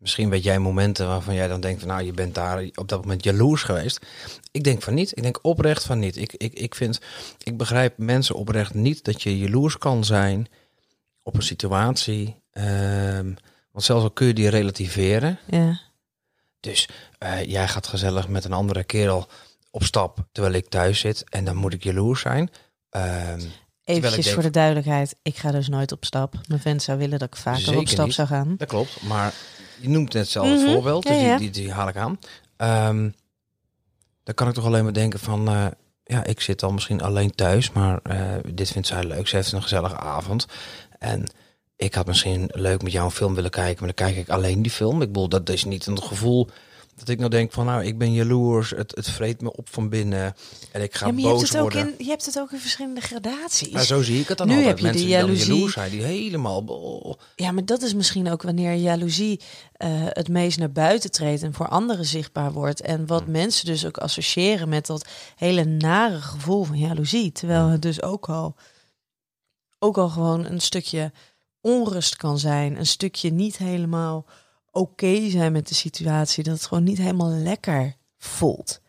misschien 0.00 0.30
weet 0.30 0.42
jij 0.42 0.58
momenten 0.58 1.06
waarvan 1.06 1.34
jij 1.34 1.48
dan 1.48 1.60
denkt 1.60 1.80
van 1.80 1.88
nou, 1.88 2.02
je 2.02 2.12
bent 2.12 2.34
daar 2.34 2.68
op 2.74 2.88
dat 2.88 3.00
moment 3.02 3.24
jaloers 3.24 3.62
geweest. 3.62 4.06
Ik 4.50 4.64
denk 4.64 4.82
van 4.82 4.94
niet. 4.94 5.16
Ik 5.16 5.22
denk 5.22 5.38
oprecht 5.42 5.84
van 5.84 5.98
niet. 5.98 6.16
Ik, 6.16 6.32
ik, 6.32 6.52
ik 6.52 6.74
vind, 6.74 7.00
ik 7.42 7.56
begrijp 7.56 7.98
mensen 7.98 8.34
oprecht 8.34 8.74
niet 8.74 9.04
dat 9.04 9.22
je 9.22 9.38
jaloers 9.38 9.78
kan 9.78 10.04
zijn 10.04 10.46
op 11.22 11.34
een 11.34 11.42
situatie. 11.42 12.36
Ehm, 12.50 13.32
want 13.72 13.84
zelfs 13.84 14.02
al 14.02 14.10
kun 14.10 14.26
je 14.26 14.34
die 14.34 14.48
relativeren, 14.48 15.38
Ja, 15.46 15.80
Dus 16.60 16.88
eh, 17.18 17.44
jij 17.44 17.68
gaat 17.68 17.86
gezellig 17.86 18.28
met 18.28 18.44
een 18.44 18.52
andere 18.52 18.84
kerel 18.84 19.28
op 19.70 19.82
stap 19.84 20.18
terwijl 20.32 20.54
ik 20.54 20.68
thuis 20.68 20.98
zit 21.00 21.24
en 21.28 21.44
dan 21.44 21.56
moet 21.56 21.72
ik 21.74 21.82
jaloers 21.84 22.20
zijn. 22.20 22.50
Ehm, 22.90 23.40
Eventjes 23.84 24.24
denk- 24.24 24.34
voor 24.34 24.42
de 24.44 24.50
duidelijkheid. 24.50 25.16
Ik 25.22 25.36
ga 25.36 25.50
dus 25.50 25.68
nooit 25.68 25.92
op 25.92 26.04
stap. 26.04 26.34
Mijn 26.48 26.60
vent 26.60 26.82
zou 26.82 26.98
willen 26.98 27.18
dat 27.18 27.28
ik 27.28 27.36
vaker 27.36 27.76
op 27.78 27.88
stap 27.88 28.04
niet. 28.06 28.14
zou 28.14 28.28
gaan. 28.28 28.54
dat 28.56 28.68
klopt, 28.68 29.02
maar 29.02 29.34
je 29.80 29.88
noemt 29.88 30.12
net 30.12 30.28
zelf 30.28 30.48
het 30.48 30.60
Mhm, 30.60 30.72
voorbeeld, 30.72 31.06
dus. 31.06 31.18
Die, 31.18 31.36
die, 31.36 31.50
die 31.50 31.72
haal 31.72 31.88
ik 31.88 31.96
aan. 31.96 32.18
Ehm, 32.56 33.08
dan 34.24 34.34
kan 34.34 34.48
ik 34.48 34.54
toch 34.54 34.64
alleen 34.64 34.84
maar 34.84 34.92
denken 34.92 35.18
van, 35.18 35.48
eh, 35.48 35.66
ja, 36.04 36.24
ik 36.24 36.40
zit 36.40 36.60
dan 36.60 36.74
misschien 36.74 37.00
alleen 37.02 37.34
thuis, 37.34 37.72
maar 37.72 37.98
eh, 38.02 38.22
dit 38.52 38.70
vindt 38.70 38.88
zij 38.88 39.04
leuk. 39.04 39.28
Ze 39.28 39.36
heeft 39.36 39.52
een 39.52 39.62
gezellige 39.62 39.96
avond 39.96 40.46
en 40.98 41.26
ik 41.76 41.94
had 41.94 42.06
misschien 42.06 42.48
leuk 42.52 42.82
met 42.82 42.92
jou 42.92 43.04
een 43.04 43.10
film 43.10 43.34
willen 43.34 43.50
kijken, 43.50 43.84
maar 43.84 43.94
dan 43.94 44.06
kijk 44.06 44.16
ik 44.18 44.28
alleen 44.28 44.62
die 44.62 44.70
film. 44.70 45.02
Ik 45.02 45.08
bedoel, 45.12 45.28
dat 45.28 45.48
is 45.48 45.64
niet 45.64 45.86
een 45.86 46.02
gevoel 46.02 46.48
dat 47.00 47.08
ik 47.08 47.18
nou 47.18 47.30
denk 47.30 47.52
van, 47.52 47.66
nou, 47.66 47.84
ik 47.84 47.98
ben 47.98 48.12
jaloers, 48.12 48.70
het, 48.70 48.94
het 48.94 49.10
vreet 49.10 49.40
me 49.40 49.56
op 49.56 49.68
van 49.68 49.88
binnen 49.88 50.34
en 50.72 50.82
ik 50.82 50.94
ga 50.94 51.06
Ja, 51.06 51.12
maar 51.12 51.20
je 51.20 51.26
hebt, 51.26 51.40
boos 51.40 51.48
het 51.48 51.58
ook 51.58 51.72
worden. 51.72 51.98
in, 51.98 52.04
je 52.04 52.10
hebt 52.10 52.26
het 52.26 52.38
ook 52.38 52.52
in 52.52 52.58
verschillende 52.58 53.00
gradaties. 53.00 53.70
Maar 53.72 53.84
zo 53.84 54.02
zie 54.02 54.20
ik 54.20 54.28
het 54.28 54.38
dan 54.38 54.46
Nu 54.46 54.54
altijd. 54.56 54.68
heb 54.70 54.78
je 54.78 54.84
de 54.84 55.06
Mensen 55.06 55.06
die 55.46 55.48
jaloers 55.48 55.72
zijn, 55.72 55.90
die 55.90 56.02
helemaal... 56.02 56.60
oh, 56.66 57.14
Ja, 57.36 57.52
maar 57.52 57.64
dat 57.64 57.82
is 57.82 57.94
misschien 57.94 58.30
ook 58.30 58.42
wanneer 58.42 58.74
jaloezie 58.74 59.40
eh, 59.72 59.88
het 59.92 60.28
meest 60.28 60.58
naar 60.58 60.72
buiten 60.72 61.10
treedt 61.10 61.42
en 61.42 61.54
voor 61.54 61.68
anderen 61.68 62.04
zichtbaar 62.04 62.52
wordt. 62.52 62.80
En 62.80 63.06
wat 63.06 63.22
Hmm. 63.22 63.32
mensen 63.32 63.66
dus 63.66 63.86
ook 63.86 63.98
associëren 63.98 64.68
met 64.68 64.86
dat 64.86 65.06
hele 65.36 65.64
nare 65.64 66.20
gevoel 66.20 66.64
van 66.64 66.78
jaloezie. 66.78 67.32
Terwijl 67.32 67.62
Hmm. 67.62 67.72
het 67.72 67.82
dus 67.82 68.02
ook 68.02 68.28
al, 68.28 68.54
ook 69.78 69.98
al 69.98 70.08
gewoon 70.08 70.44
een 70.46 70.60
stukje 70.60 71.12
onrust 71.60 72.16
kan 72.16 72.38
zijn. 72.38 72.78
Een 72.78 72.86
stukje 72.86 73.30
niet 73.32 73.56
helemaal 73.56 74.26
oké 74.70 75.30
zijn 75.30 75.52
met 75.52 75.68
de 75.68 75.74
situatie. 75.74 76.44
Dat 76.44 76.54
het 76.54 76.66
gewoon 76.66 76.84
niet 76.84 76.98
helemaal 76.98 77.30
lekker 77.30 77.96
voelt. 78.18 78.80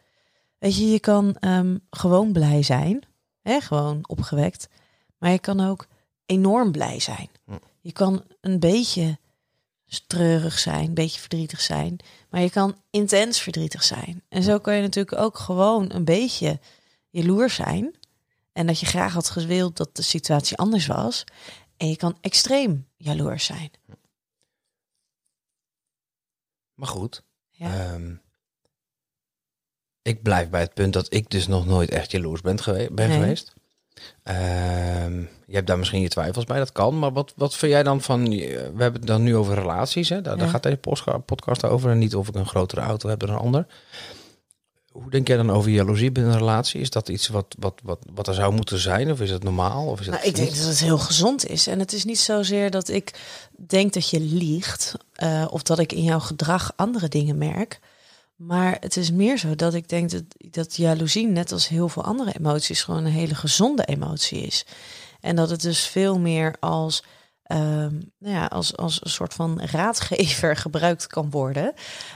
Weet 0.58 0.78
je, 0.78 0.92
je 0.92 1.00
kan 1.00 1.36
ehm, 1.40 1.78
gewoon 1.90 2.32
blij 2.32 2.64
zijn. 2.64 3.02
Hè, 3.42 3.62
gewoon 3.62 4.00
opgewekt. 4.08 4.70
Maar 5.18 5.32
je 5.32 5.40
kan 5.40 5.60
ook 5.60 5.88
enorm 6.26 6.72
blij 6.72 7.00
zijn. 7.00 7.30
Hm. 7.46 7.54
Je 7.82 7.92
kan 7.92 8.24
een 8.42 8.60
beetje 8.60 9.20
treurig 10.08 10.60
zijn, 10.60 10.88
een 10.88 10.94
beetje 10.94 11.20
verdrietig 11.20 11.62
zijn. 11.62 11.98
Maar 12.30 12.42
je 12.42 12.50
kan 12.50 12.76
intens 12.90 13.42
verdrietig 13.42 13.84
zijn. 13.84 14.24
En 14.30 14.44
zo 14.44 14.60
kan 14.60 14.76
je 14.76 14.82
natuurlijk 14.82 15.18
ook 15.18 15.38
gewoon 15.38 15.92
een 15.94 16.06
beetje 16.06 16.60
jaloers 17.10 17.56
zijn. 17.56 17.96
En 18.54 18.68
dat 18.68 18.80
je 18.80 18.86
graag 18.86 19.14
had 19.14 19.30
gewild 19.30 19.78
dat 19.78 19.96
de 19.96 20.02
situatie 20.02 20.58
anders 20.58 20.88
was. 20.88 21.24
En 21.78 21.90
je 21.90 21.96
kan 21.96 22.18
extreem 22.22 22.88
jaloers 22.98 23.46
zijn. 23.46 23.72
Maar 26.82 26.90
goed, 26.90 27.24
Ja. 27.50 27.74
ehm, 27.74 28.14
ik 30.02 30.22
blijf 30.22 30.50
bij 30.50 30.62
het 30.62 30.74
punt 30.74 30.94
dat 30.94 31.14
ik 31.14 31.30
dus 31.30 31.48
nog 31.48 31.66
nooit 31.66 31.90
echt 31.90 32.12
jaloers 32.12 32.42
ben, 32.42 32.60
gewe 32.60 32.90
ben 32.92 33.10
Nee. 33.10 33.20
geweest. 33.20 33.54
Ehm, 34.24 35.20
je 35.46 35.56
hebt 35.56 35.68
daar 35.68 35.78
misschien 35.78 36.02
je 36.02 36.10
twijfels 36.10 36.46
bij, 36.46 36.58
dat 36.58 36.72
kan. 36.72 37.00
Maar 37.00 37.12
wat, 37.14 37.34
wat 37.36 37.56
vind 37.56 37.72
jij 37.72 37.84
dan 37.84 38.02
van... 38.02 38.30
We 38.30 38.46
hebben 38.78 38.94
het 38.94 39.08
dan 39.08 39.24
nu 39.24 39.36
over 39.36 39.56
relaties, 39.56 40.10
hè? 40.10 40.22
Daar, 40.22 40.40
gaat 40.40 40.64
deze 40.64 40.78
podcast 41.26 41.64
over. 41.64 41.92
En 41.92 41.98
niet 41.98 42.16
of 42.16 42.28
ik 42.28 42.36
een 42.36 42.48
grotere 42.48 42.82
auto 42.82 43.10
heb 43.10 43.20
dan 43.20 43.30
een 43.30 43.36
ander. 43.36 43.66
Hoe 44.92 45.10
denk 45.10 45.28
jij 45.28 45.38
dan 45.38 45.52
over 45.52 45.72
jaloezie 45.72 46.12
binnen 46.12 46.34
een 46.34 46.40
relatie? 46.40 46.82
Is 46.82 46.90
dat 46.90 47.10
iets 47.10 47.28
wat, 47.28 47.56
wat, 47.60 47.80
wat, 47.84 48.00
wat 48.14 48.28
er 48.28 48.34
zou 48.34 48.54
moeten 48.54 48.80
zijn? 48.80 49.12
Of 49.12 49.22
is 49.22 49.30
het 49.30 49.44
normaal? 49.44 49.86
Of 49.88 50.00
is 50.00 50.06
het 50.06 50.16
Nou, 50.16 50.28
ik 50.28 50.36
denk 50.36 50.50
dat 50.50 50.66
het 50.66 50.80
heel 50.80 50.98
gezond 50.98 51.48
is. 51.48 51.68
En 51.68 51.80
het 51.80 51.94
is 51.94 52.06
niet 52.06 52.20
zozeer 52.20 52.72
dat 52.72 52.90
ik 52.90 53.14
denk 53.58 53.94
dat 53.94 54.10
je 54.10 54.20
liegt. 54.20 54.94
eh, 55.14 55.48
of 55.50 55.64
dat 55.64 55.80
ik 55.80 55.92
in 55.94 56.04
jouw 56.04 56.20
gedrag 56.20 56.74
andere 56.76 57.08
dingen 57.08 57.38
merk. 57.38 57.80
Maar 58.36 58.78
het 58.80 58.98
is 58.98 59.12
meer 59.12 59.38
zo 59.38 59.56
dat 59.56 59.74
ik 59.74 59.90
denk 59.90 60.12
dat, 60.12 60.24
dat 60.38 60.76
jaloezie, 60.76 61.28
net 61.28 61.52
als 61.52 61.68
heel 61.68 61.90
veel 61.90 62.04
andere 62.04 62.34
emoties, 62.40 62.84
gewoon 62.84 63.06
een 63.06 63.12
hele 63.12 63.36
gezonde 63.36 63.86
emotie 63.86 64.42
is. 64.42 64.66
En 65.20 65.36
dat 65.36 65.50
het 65.50 65.62
dus 65.62 65.80
veel 65.80 66.20
meer 66.20 66.56
als, 66.60 67.04
ehm, 67.44 67.94
nou 68.18 68.36
ja, 68.36 68.46
als, 68.46 68.78
als 68.78 69.00
een 69.04 69.10
soort 69.10 69.34
van 69.34 69.62
raadgever 69.62 70.56
gebruikt 70.66 71.08
kan 71.08 71.30
worden. 71.30 71.74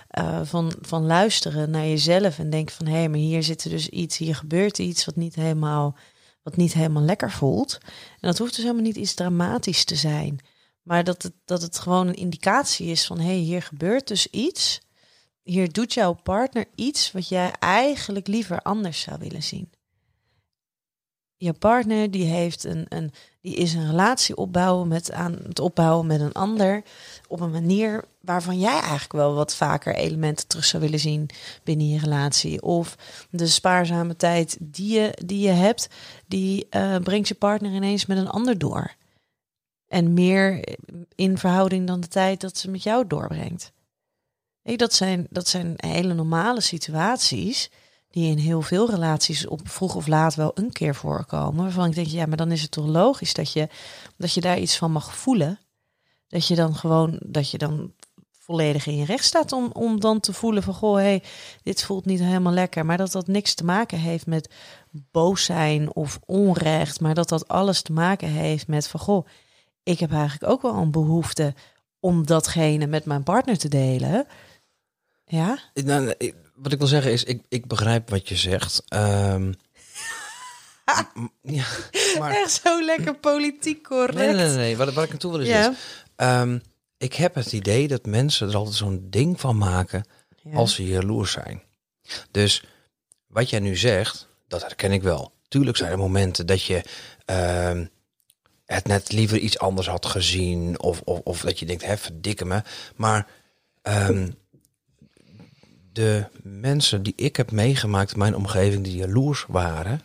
Eh, 0.08 0.42
van, 0.44 0.74
van 0.82 1.06
luisteren 1.06 1.70
naar 1.70 1.86
jezelf 1.86 2.40
en 2.40 2.50
denken 2.50 2.76
van 2.76 2.86
hé, 2.86 2.98
hey, 2.98 3.10
maar 3.10 3.20
hier 3.20 3.44
zit 3.44 3.64
er 3.64 3.70
dus 3.70 3.90
iets, 3.90 4.18
hier 4.18 4.36
gebeurt 4.36 4.80
iets 4.80 5.06
wat 5.06 5.16
niet 5.16 5.36
helemaal 5.36 5.96
wat 6.46 6.56
niet 6.56 6.74
helemaal 6.74 7.04
lekker 7.04 7.32
voelt. 7.32 7.78
En 8.20 8.28
dat 8.28 8.38
hoeft 8.38 8.56
dus 8.56 8.64
helemaal 8.64 8.84
niet 8.84 8.96
iets 8.96 9.14
dramatisch 9.14 9.84
te 9.84 9.96
zijn. 9.96 10.40
Maar 10.82 11.04
dat 11.04 11.24
het, 11.24 11.34
dat 11.46 11.62
het 11.62 11.80
gewoon 11.80 12.08
een 12.08 12.16
indicatie 12.16 12.88
is 12.88 13.06
van 13.06 13.20
hé, 13.20 13.26
hey, 13.26 13.36
hier 13.36 13.62
gebeurt 13.62 14.08
dus 14.08 14.28
iets. 14.28 14.82
Hier 15.44 15.72
doet 15.72 15.94
jouw 15.94 16.14
partner 16.14 16.66
iets 16.76 17.12
wat 17.12 17.28
jij 17.28 17.52
eigenlijk 17.60 18.28
liever 18.28 18.62
anders 18.62 19.02
zou 19.02 19.20
willen 19.20 19.44
zien. 19.44 19.72
Je 21.38 21.54
partner 21.54 22.12
die 22.12 22.26
heeft 22.26 22.64
een, 22.64 22.86
een 22.90 23.12
die 23.46 23.56
is 23.56 23.74
een 23.74 23.90
relatie 23.90 24.36
opbouwen 24.36 24.88
met 24.88 25.12
aan 25.12 25.40
het 25.48 25.60
opbouwen 25.60 26.08
met 26.08 26.22
een 26.22 26.32
ander 26.32 26.84
op 27.28 27.40
een 27.40 27.52
manier 27.52 28.04
waarvan 28.22 28.60
jij 28.60 28.80
eigenlijk 28.80 29.12
wel 29.12 29.34
wat 29.34 29.56
vaker 29.56 29.96
elementen 29.96 30.48
terug 30.48 30.66
zou 30.66 30.84
willen 30.84 31.00
zien 31.00 31.30
binnen 31.64 31.90
je 31.90 32.00
relatie. 32.00 32.62
Of 32.62 32.96
de 33.30 33.48
spaarzame 33.48 34.16
tijd 34.16 34.58
die 34.60 35.00
je, 35.00 35.18
die 35.26 35.40
je 35.40 35.52
hebt, 35.52 35.88
die 36.28 36.68
eh, 36.70 36.98
brengt 36.98 37.28
je 37.28 37.36
partner 37.36 37.72
ineens 37.72 38.06
met 38.06 38.18
een 38.18 38.30
ander 38.30 38.58
door. 38.58 38.96
En 39.88 40.14
meer 40.14 40.78
in 41.16 41.38
verhouding 41.38 41.88
dan 41.88 42.00
de 42.00 42.08
tijd 42.08 42.42
dat 42.42 42.58
ze 42.58 42.70
met 42.70 42.84
jou 42.84 43.08
doorbrengt. 43.08 43.72
Nee, 44.64 44.78
dat, 44.78 44.94
zijn, 44.94 45.28
dat 45.30 45.48
zijn 45.48 45.74
hele 45.76 46.14
normale 46.14 46.62
situaties 46.62 47.70
die 48.16 48.32
in 48.32 48.38
heel 48.38 48.62
veel 48.62 48.90
relaties 48.90 49.48
op 49.48 49.70
vroeg 49.70 49.96
of 49.96 50.08
laat 50.08 50.36
wel 50.36 50.52
een 50.54 50.72
keer 50.72 50.96
voorkomen. 50.96 51.64
Waarvan 51.64 51.86
ik 51.86 51.96
denk, 51.96 52.08
ja, 52.08 52.26
maar 52.26 52.38
dan 52.38 52.52
is 52.52 52.62
het 52.62 52.72
toch 52.72 52.86
logisch 52.86 53.34
dat 53.34 53.52
je, 53.52 53.68
dat 54.18 54.34
je 54.34 54.42
daar 54.42 54.60
iets 54.60 54.78
van 54.78 54.92
mag 54.92 55.16
voelen. 55.16 55.60
Dat 56.28 56.48
je 56.48 56.56
dan 56.56 56.76
gewoon, 56.76 57.20
dat 57.26 57.52
je 57.52 57.58
dan 57.58 57.94
volledig 58.32 58.86
in 58.88 58.98
je 58.98 59.06
recht 59.06 59.24
staat 59.24 59.52
om, 59.52 59.70
om 59.74 60.00
dan 60.00 60.20
te 60.20 60.34
voelen 60.34 60.64
van, 60.64 60.74
goh, 60.74 60.96
hey, 60.96 61.24
dit 61.64 61.84
voelt 61.84 62.06
niet 62.06 62.20
helemaal 62.20 62.54
lekker. 62.54 62.86
Maar 62.86 62.98
dat 62.98 63.12
dat 63.12 63.28
niks 63.28 63.54
te 63.54 63.66
maken 63.66 63.98
heeft 63.98 64.26
met 64.26 64.54
boos 64.92 65.44
zijn 65.44 65.96
of 65.96 66.20
onrecht. 66.26 67.00
Maar 67.00 67.14
dat 67.14 67.30
dat 67.30 67.48
alles 67.48 67.82
te 67.82 67.94
maken 67.94 68.28
heeft 68.28 68.68
met 68.68 68.88
van, 68.88 69.00
goh, 69.00 69.28
ik 69.84 70.00
heb 70.00 70.12
eigenlijk 70.12 70.52
ook 70.52 70.62
wel 70.62 70.76
een 70.76 70.92
behoefte 70.92 71.54
om 72.00 72.26
datgene 72.26 72.88
met 72.88 73.06
mijn 73.06 73.24
partner 73.24 73.58
te 73.58 73.70
delen. 73.70 74.28
Ja? 75.26 75.60
Nou, 75.74 76.14
wat 76.56 76.72
ik 76.72 76.78
wil 76.78 76.88
zeggen 76.88 77.12
is, 77.12 77.24
ik, 77.24 77.42
ik 77.50 77.68
begrijp 77.68 78.10
wat 78.10 78.30
je 78.30 78.36
zegt. 78.36 78.84
Ehm, 78.88 79.52
m- 81.14 81.28
ja, 81.42 81.66
maar 82.20 82.32
Echt 82.32 82.62
zo 82.64 82.86
lekker 82.86 83.16
politiek 83.16 83.84
correct. 83.84 84.16
nee, 84.16 84.34
nee, 84.34 84.46
nee, 84.48 84.56
nee. 84.56 84.78
Wat, 84.78 84.94
wat 84.94 85.04
ik 85.04 85.10
naartoe 85.10 85.32
wil 85.32 85.42
is 85.42 85.48
Ja. 85.48 85.70
dit. 85.70 85.78
Ehm, 86.16 86.60
ik 86.98 87.14
heb 87.14 87.36
het 87.36 87.52
idee 87.54 87.88
dat 87.88 88.06
mensen 88.06 88.50
er 88.50 88.56
altijd 88.56 88.76
zo'n 88.76 89.08
ding 89.10 89.40
van 89.40 89.58
maken 89.58 90.06
Ja. 90.42 90.56
als 90.56 90.76
ze 90.76 90.86
jaloers 90.86 91.32
zijn. 91.32 91.62
Dus 92.32 92.64
wat 93.28 93.50
jij 93.50 93.60
nu 93.60 93.76
zegt, 93.76 94.28
dat 94.48 94.62
herken 94.62 94.92
ik 94.92 95.02
wel. 95.04 95.34
Tuurlijk 95.48 95.78
zijn 95.78 95.92
er 95.92 95.98
momenten 95.98 96.46
dat 96.46 96.64
je 96.64 96.84
ehm, 97.26 97.86
het 98.66 98.88
net 98.88 99.12
liever 99.12 99.38
iets 99.38 99.60
anders 99.60 99.88
had 99.88 100.06
gezien. 100.06 100.80
Of, 100.80 101.02
of, 101.04 101.20
of 101.24 101.42
dat 101.42 101.60
je 101.60 101.66
denkt, 101.66 101.86
hè, 101.86 101.98
verdikke 101.98 102.46
me. 102.46 102.62
Maar 102.96 103.28
de 105.96 106.26
mensen 106.44 107.04
die 107.04 107.14
ik 107.16 107.36
heb 107.36 107.52
meegemaakt 107.52 108.12
in 108.12 108.20
mijn 108.20 108.36
omgeving 108.36 108.84
die 108.84 108.96
jaloers 108.96 109.46
waren, 109.48 110.02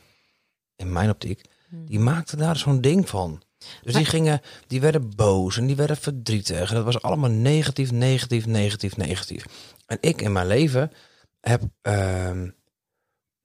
in 0.76 0.92
mijn 0.92 1.10
optiek, 1.10 1.40
die 1.70 1.98
maakten 1.98 2.38
daar 2.38 2.56
zo'n 2.56 2.80
ding 2.80 3.08
van. 3.08 3.42
Dus 3.82 3.94
die 3.94 4.04
gingen, 4.04 4.40
die 4.66 4.80
werden 4.80 5.16
boos 5.16 5.56
en 5.56 5.66
die 5.66 5.76
werden 5.76 5.96
verdrietig. 5.96 6.68
En 6.68 6.74
dat 6.74 6.84
was 6.84 7.02
allemaal 7.02 7.30
negatief, 7.30 7.92
negatief, 7.92 8.46
negatief, 8.46 8.96
negatief. 8.96 9.44
En 9.86 9.98
ik 10.00 10.22
in 10.22 10.32
mijn 10.32 10.46
leven 10.46 10.92
heb, 11.40 11.62
ehm, 11.82 12.38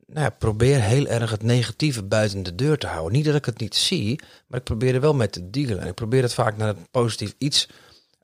nou 0.05 0.25
ja, 0.25 0.29
probeer 0.29 0.81
heel 0.81 1.07
erg 1.07 1.31
het 1.31 1.43
negatieve 1.43 2.03
buiten 2.03 2.43
de 2.43 2.55
deur 2.55 2.77
te 2.77 2.87
houden. 2.87 3.13
Niet 3.13 3.25
dat 3.25 3.35
ik 3.35 3.45
het 3.45 3.59
niet 3.59 3.75
zie, 3.75 4.19
maar 4.47 4.59
ik 4.59 4.65
probeer 4.65 4.93
er 4.93 5.01
wel 5.01 5.13
mee 5.13 5.29
te 5.29 5.49
dealen. 5.49 5.79
En 5.79 5.87
ik 5.87 5.93
probeer 5.93 6.21
het 6.21 6.33
vaak 6.33 6.57
naar 6.57 6.67
het 6.67 6.91
positief 6.91 7.35
iets 7.37 7.69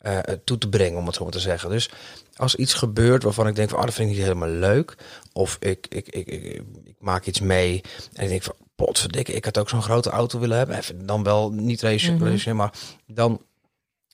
eh, 0.02 0.18
toe 0.44 0.58
te 0.58 0.70
brengen, 0.70 1.00
om 1.00 1.06
het 1.06 1.16
zo 1.16 1.24
maar 1.24 1.32
te 1.32 1.40
zeggen. 1.40 1.70
Dus 1.70 1.90
als 2.36 2.56
iets 2.56 2.74
gebeurt 2.74 3.24
waarvan 3.24 3.48
ik 3.48 3.56
denk 3.56 3.70
van, 3.70 3.80
oh, 3.80 3.86
dat 3.86 3.94
vind 3.94 4.10
ik 4.10 4.16
niet 4.16 4.24
helemaal 4.24 4.50
leuk. 4.50 4.96
Of 5.34 5.58
ik, 5.60 5.88
ik, 5.90 6.08
ik, 6.10 6.28
ik, 6.28 6.44
ik 6.84 6.96
maak 7.00 7.26
iets 7.26 7.40
mee 7.40 7.82
en 8.14 8.24
ik 8.24 8.30
denk 8.30 8.44
van, 8.44 8.56
potverdikke, 8.76 9.34
ik 9.34 9.46
had 9.46 9.58
ook 9.58 9.70
zo'n 9.70 9.82
grote 9.82 10.10
auto 10.10 10.40
willen 10.40 10.58
hebben. 10.58 10.78
Even 10.78 11.06
dan 11.06 11.24
wel 11.24 11.52
niet 11.52 11.82
racen, 11.82 12.18
Mhm. 12.18 12.56
maar 12.56 12.74
dan 13.08 13.42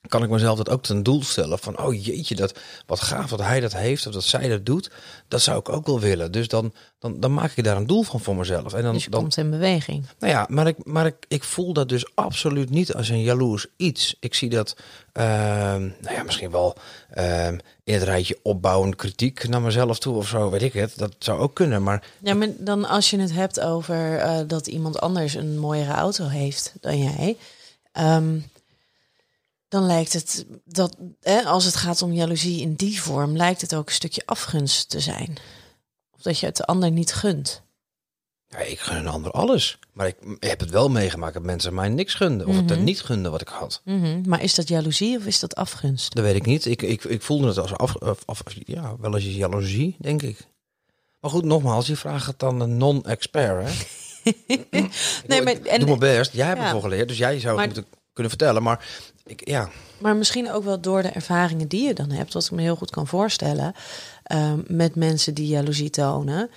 kan 0.08 0.24
ik 0.24 0.30
mezelf 0.30 0.58
dat 0.58 0.70
ook 0.70 0.84
ten 0.84 1.04
doel 1.04 1.24
stellen. 1.24 1.60
Van, 1.60 1.80
oh 1.80 2.06
jeetje, 2.06 2.36
dat, 2.36 2.60
wat 2.86 3.00
gaaf 3.02 3.30
dat 3.30 3.42
hij 3.42 3.60
dat 3.60 3.74
heeft 3.74 4.08
of 4.08 4.14
dat 4.14 4.24
zij 4.24 4.48
dat 4.48 4.66
doet. 4.66 4.92
Dat 5.28 5.42
zou 5.42 5.60
ik 5.60 5.70
ook 5.70 5.86
wel 5.86 6.00
willen. 6.00 6.32
Dus 6.32 6.48
dan, 6.48 6.74
dan, 7.00 7.20
dan 7.20 7.34
maak 7.34 7.52
ik 7.56 7.64
daar 7.64 7.78
een 7.78 7.88
doel 7.88 8.04
van 8.04 8.20
voor 8.20 8.36
mezelf. 8.36 8.74
En 8.74 8.84
dan, 8.84 8.94
Dus 8.94 9.04
je 9.04 9.10
dan, 9.10 9.20
komt 9.20 9.38
in 9.38 9.50
beweging. 9.50 10.06
nou 10.20 10.34
ja, 10.34 10.46
maar, 10.50 10.68
ik, 10.68 10.86
maar 10.86 11.06
ik, 11.06 11.16
ik 11.28 11.44
voel 11.44 11.74
dat 11.74 11.90
dus 11.90 12.16
absoluut 12.16 12.70
niet 12.70 12.94
als 12.94 13.10
een 13.10 13.22
jaloers 13.22 13.66
iets. 13.78 14.16
Ik 14.20 14.34
zie 14.34 14.50
dat, 14.50 14.76
ehm, 15.12 15.82
nou 15.82 16.16
ja, 16.16 16.24
misschien 16.24 16.52
wel 16.52 16.76
ehm, 17.10 17.58
in 17.84 17.94
het 17.94 18.04
rijtje 18.04 18.40
opbouwend 18.44 18.96
kritiek 18.96 19.48
naar 19.48 19.62
mezelf 19.62 20.00
toe 20.00 20.16
of 20.16 20.28
zo, 20.28 20.50
weet 20.50 20.62
ik 20.62 20.74
het. 20.74 20.98
Dat 20.98 21.16
zou 21.20 21.40
ook 21.40 21.54
kunnen, 21.56 21.84
maar 21.84 22.04
Ja, 22.20 22.34
maar 22.34 22.50
dan 22.58 22.86
als 22.86 23.10
je 23.10 23.20
het 23.20 23.34
hebt 23.34 23.60
over 23.60 24.18
eh, 24.18 24.40
dat 24.48 24.68
iemand 24.68 25.00
anders 25.00 25.34
een 25.34 25.60
mooiere 25.60 25.94
auto 25.94 26.28
heeft 26.28 26.74
dan 26.82 26.98
jij, 27.04 27.38
ehm, 27.92 28.40
dan 29.68 29.86
lijkt 29.86 30.14
het 30.14 30.46
dat 30.66 30.98
hè, 31.22 31.42
als 31.42 31.66
het 31.66 31.76
gaat 31.76 32.02
om 32.02 32.14
jaloezie 32.14 32.62
in 32.62 32.74
die 32.74 33.02
vorm, 33.02 33.36
lijkt 33.38 33.62
het 33.62 33.76
ook 33.76 33.88
een 33.88 33.94
stukje 33.96 34.22
afgunst 34.26 34.90
te 34.90 35.00
zijn. 35.00 35.38
Of 36.12 36.22
dat 36.22 36.40
je 36.40 36.46
het 36.46 36.58
de 36.58 36.66
ander 36.66 36.92
niet 36.92 37.14
gunt. 37.14 37.62
ja, 38.48 38.58
ik 38.58 38.80
gun 38.80 38.96
een 38.98 39.08
ander 39.08 39.32
alles. 39.32 39.80
Maar 39.94 40.08
ik 40.08 40.16
heb 40.40 40.60
het 40.60 40.70
wel 40.70 40.90
meegemaakt 40.90 41.34
dat 41.34 41.44
mensen 41.44 41.74
mij 41.74 41.90
niks 41.90 42.14
gunden. 42.14 42.48
Of 42.48 42.56
het 42.56 42.70
het 42.70 42.82
niet 42.82 43.02
gunden 43.02 43.32
wat 43.32 43.42
ik 43.42 43.48
had. 43.48 43.82
Mhm. 43.84 44.22
Maar 44.30 44.42
is 44.44 44.56
dat 44.56 44.68
jaloezie 44.68 45.18
of 45.18 45.26
is 45.26 45.40
dat 45.40 45.56
afgunst? 45.56 46.14
Dat 46.16 46.24
weet 46.24 46.36
ik 46.36 46.46
niet. 46.46 46.66
Ik, 46.66 46.82
ik, 46.82 47.04
ik 47.04 47.22
voelde 47.22 47.48
het 47.48 47.58
als 47.58 47.74
af, 47.74 47.98
af, 48.00 48.20
af- 48.26 48.42
ja, 48.66 48.96
wel 49.00 49.16
eens 49.16 49.26
jaloezie, 49.26 49.96
denk 50.00 50.22
ik. 50.22 50.38
Maar 51.20 51.32
goed, 51.32 51.44
nogmaals, 51.44 51.88
je 51.88 51.96
vraagt 51.96 52.26
het 52.28 52.40
dan 52.40 52.60
een 52.60 52.78
non-expert, 52.78 53.68
hè? 53.68 53.74
Nee, 55.28 55.42
maar- 55.42 55.54
en- 55.62 55.80
doe 55.80 55.88
mijn 55.98 56.00
best. 56.00 56.34
Jij 56.34 56.48
hebt 56.48 56.60
Ja. 56.60 56.66
ervoor 56.66 56.82
geleerd, 56.82 57.08
dus 57.08 57.18
jij 57.18 57.40
zou 57.40 57.56
Maar- 57.56 57.66
het 57.66 57.76
moeten 57.76 57.94
kunnen 58.18 58.38
vertellen. 58.38 58.64
Maar 58.64 58.86
ik, 59.26 59.48
ja, 59.48 59.70
Maar 59.98 60.16
misschien 60.16 60.52
ook 60.52 60.64
wel 60.64 60.82
door 60.82 61.02
de 61.02 61.10
ervaringen 61.10 61.68
die 61.68 61.88
je 61.88 61.94
dan 61.94 62.12
hebt, 62.12 62.34
wat 62.34 62.46
ik 62.46 62.52
me 62.52 62.62
heel 62.62 62.76
goed 62.76 62.90
kan 62.90 63.08
voorstellen, 63.08 63.74
ehm, 64.24 64.60
met 64.68 64.96
mensen 64.96 65.34
die 65.34 65.48
jaloezie 65.48 65.90
tonen, 65.90 66.50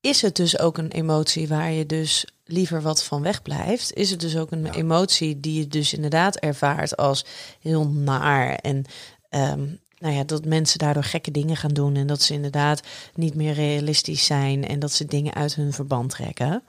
is 0.00 0.22
het 0.22 0.36
dus 0.36 0.58
ook 0.58 0.78
een 0.78 0.90
emotie 0.90 1.48
waar 1.48 1.70
je 1.70 1.86
dus 1.86 2.26
liever 2.44 2.82
wat 2.82 3.04
van 3.04 3.22
wegblijft? 3.22 3.92
Is 3.92 4.10
het 4.10 4.20
dus 4.20 4.36
ook 4.36 4.50
een 4.50 4.66
emotie 4.66 5.40
die 5.40 5.58
je 5.58 5.68
dus 5.68 5.94
inderdaad 5.94 6.36
ervaart 6.36 6.96
als 6.96 7.24
heel 7.60 7.88
naar 7.88 8.54
en 8.54 8.84
ehm, 9.28 9.66
nou 9.98 10.14
ja, 10.14 10.24
dat 10.24 10.44
mensen 10.44 10.78
daardoor 10.78 11.04
gekke 11.04 11.30
dingen 11.30 11.56
gaan 11.56 11.74
doen 11.74 11.96
en 11.96 12.06
dat 12.06 12.22
ze 12.22 12.32
inderdaad 12.32 12.82
niet 13.14 13.34
meer 13.34 13.52
realistisch 13.52 14.24
zijn 14.24 14.66
en 14.66 14.78
dat 14.78 14.92
ze 14.92 15.04
dingen 15.04 15.34
uit 15.34 15.54
hun 15.54 15.72
verband 15.72 16.10
trekken? 16.10 16.62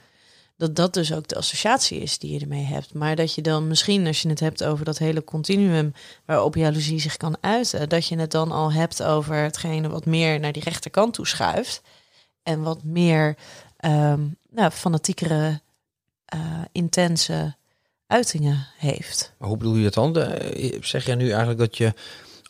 Dat 0.58 0.76
dat 0.76 0.94
dus 0.94 1.14
ook 1.14 1.28
de 1.28 1.36
associatie 1.36 2.00
is 2.00 2.18
die 2.18 2.34
je 2.34 2.40
ermee 2.40 2.64
hebt. 2.64 2.94
Maar 2.94 3.16
dat 3.16 3.34
je 3.36 3.42
dan 3.42 3.68
misschien, 3.68 4.08
als 4.08 4.22
je 4.22 4.30
het 4.30 4.40
hebt 4.40 4.64
over 4.64 4.86
dat 4.86 4.98
hele 4.98 5.24
continuum 5.24 5.94
waarop 6.26 6.56
jaloezie 6.56 7.00
zich 7.00 7.18
kan 7.18 7.38
uiten, 7.42 7.90
dat 7.90 8.08
je 8.08 8.18
het 8.20 8.32
dan 8.32 8.52
al 8.52 8.72
hebt 8.74 9.04
over 9.04 9.36
hetgene 9.36 9.90
wat 9.90 10.06
meer 10.06 10.40
naar 10.40 10.52
die 10.52 10.64
rechterkant 10.64 11.14
toe 11.14 11.28
schuift 11.28 11.82
en 12.44 12.62
wat 12.62 12.84
meer 12.84 13.36
ehm, 13.78 14.22
nou, 14.50 14.72
fanatiekere, 14.72 15.62
eh, 16.26 16.62
intense 16.72 17.56
uitingen 18.08 18.68
heeft. 18.78 19.34
maar 19.38 19.48
hoe 19.48 19.58
bedoel 19.58 19.76
je 19.76 19.86
het 19.86 19.94
dan? 19.94 20.14
De- 20.14 20.78
zeg 20.82 21.06
jij 21.06 21.16
nu 21.16 21.28
eigenlijk 21.30 21.60
dat 21.60 21.78
je 21.78 21.94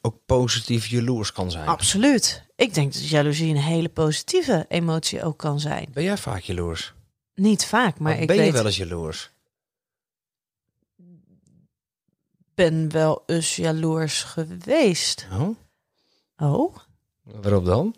ook 0.02 0.16
positief 0.26 0.88
jaloers 0.88 1.32
kan 1.32 1.52
zijn? 1.52 1.68
Absoluut. 1.68 2.44
Ik 2.56 2.74
denk 2.74 2.94
dat 2.94 3.08
jaloezie 3.10 3.50
een 3.50 3.62
hele 3.62 3.90
positieve 3.90 4.66
emotie 4.70 5.24
ook 5.24 5.38
kan 5.38 5.60
zijn. 5.60 5.88
Ben 5.94 6.04
jij 6.04 6.18
vaak 6.18 6.42
jaloers? 6.42 6.94
Niet 7.36 7.66
vaak, 7.66 8.00
maar 8.00 8.20
ik 8.20 8.28
ben 8.28 8.38
weet, 8.38 8.46
je 8.46 8.52
wel 8.52 8.66
eens 8.66 8.78
jaloers? 8.78 9.32
ben 12.56 12.92
wel 12.92 13.24
eens 13.26 13.56
jaloers 13.56 14.24
geweest. 14.24 15.28
Oh, 15.32 15.56
Oh? 16.38 16.76
waarop 17.24 17.66
dan? 17.66 17.96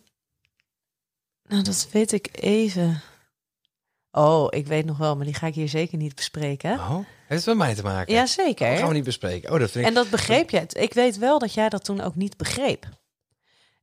Nou, 1.48 1.64
dat 1.64 1.88
weet 1.92 2.12
ik 2.12 2.30
even. 2.32 3.02
Oh, 4.12 4.48
ik 4.50 4.68
weet 4.68 4.86
nog 4.86 4.98
wel, 4.98 5.16
maar 5.16 5.26
die 5.26 5.34
ga 5.34 5.48
ik 5.48 5.56
hier 5.56 5.70
zeker 5.70 5.98
niet 5.98 6.16
bespreken. 6.16 6.74
Oh, 6.74 7.00
heeft 7.28 7.46
het 7.46 7.56
met 7.56 7.66
mij 7.66 7.76
te 7.76 7.84
maken? 7.84 8.16
Dat 8.16 8.16
Jazeker. 8.16 8.78
gaan 8.78 8.88
we 8.88 8.94
niet 8.94 9.04
bespreken. 9.04 9.52
Oh, 9.52 9.60
dat 9.60 9.72
vind 9.72 9.84
ik... 9.84 9.90
En 9.90 9.96
dat 9.96 10.10
begreep 10.10 10.50
jij. 10.50 10.66
Ik 10.70 10.94
weet 10.94 11.18
wel 11.18 11.40
dat 11.40 11.54
jij 11.54 11.70
dat 11.70 11.84
toen 11.84 12.02
ook 12.02 12.16
niet 12.16 12.38
begreep. 12.38 12.86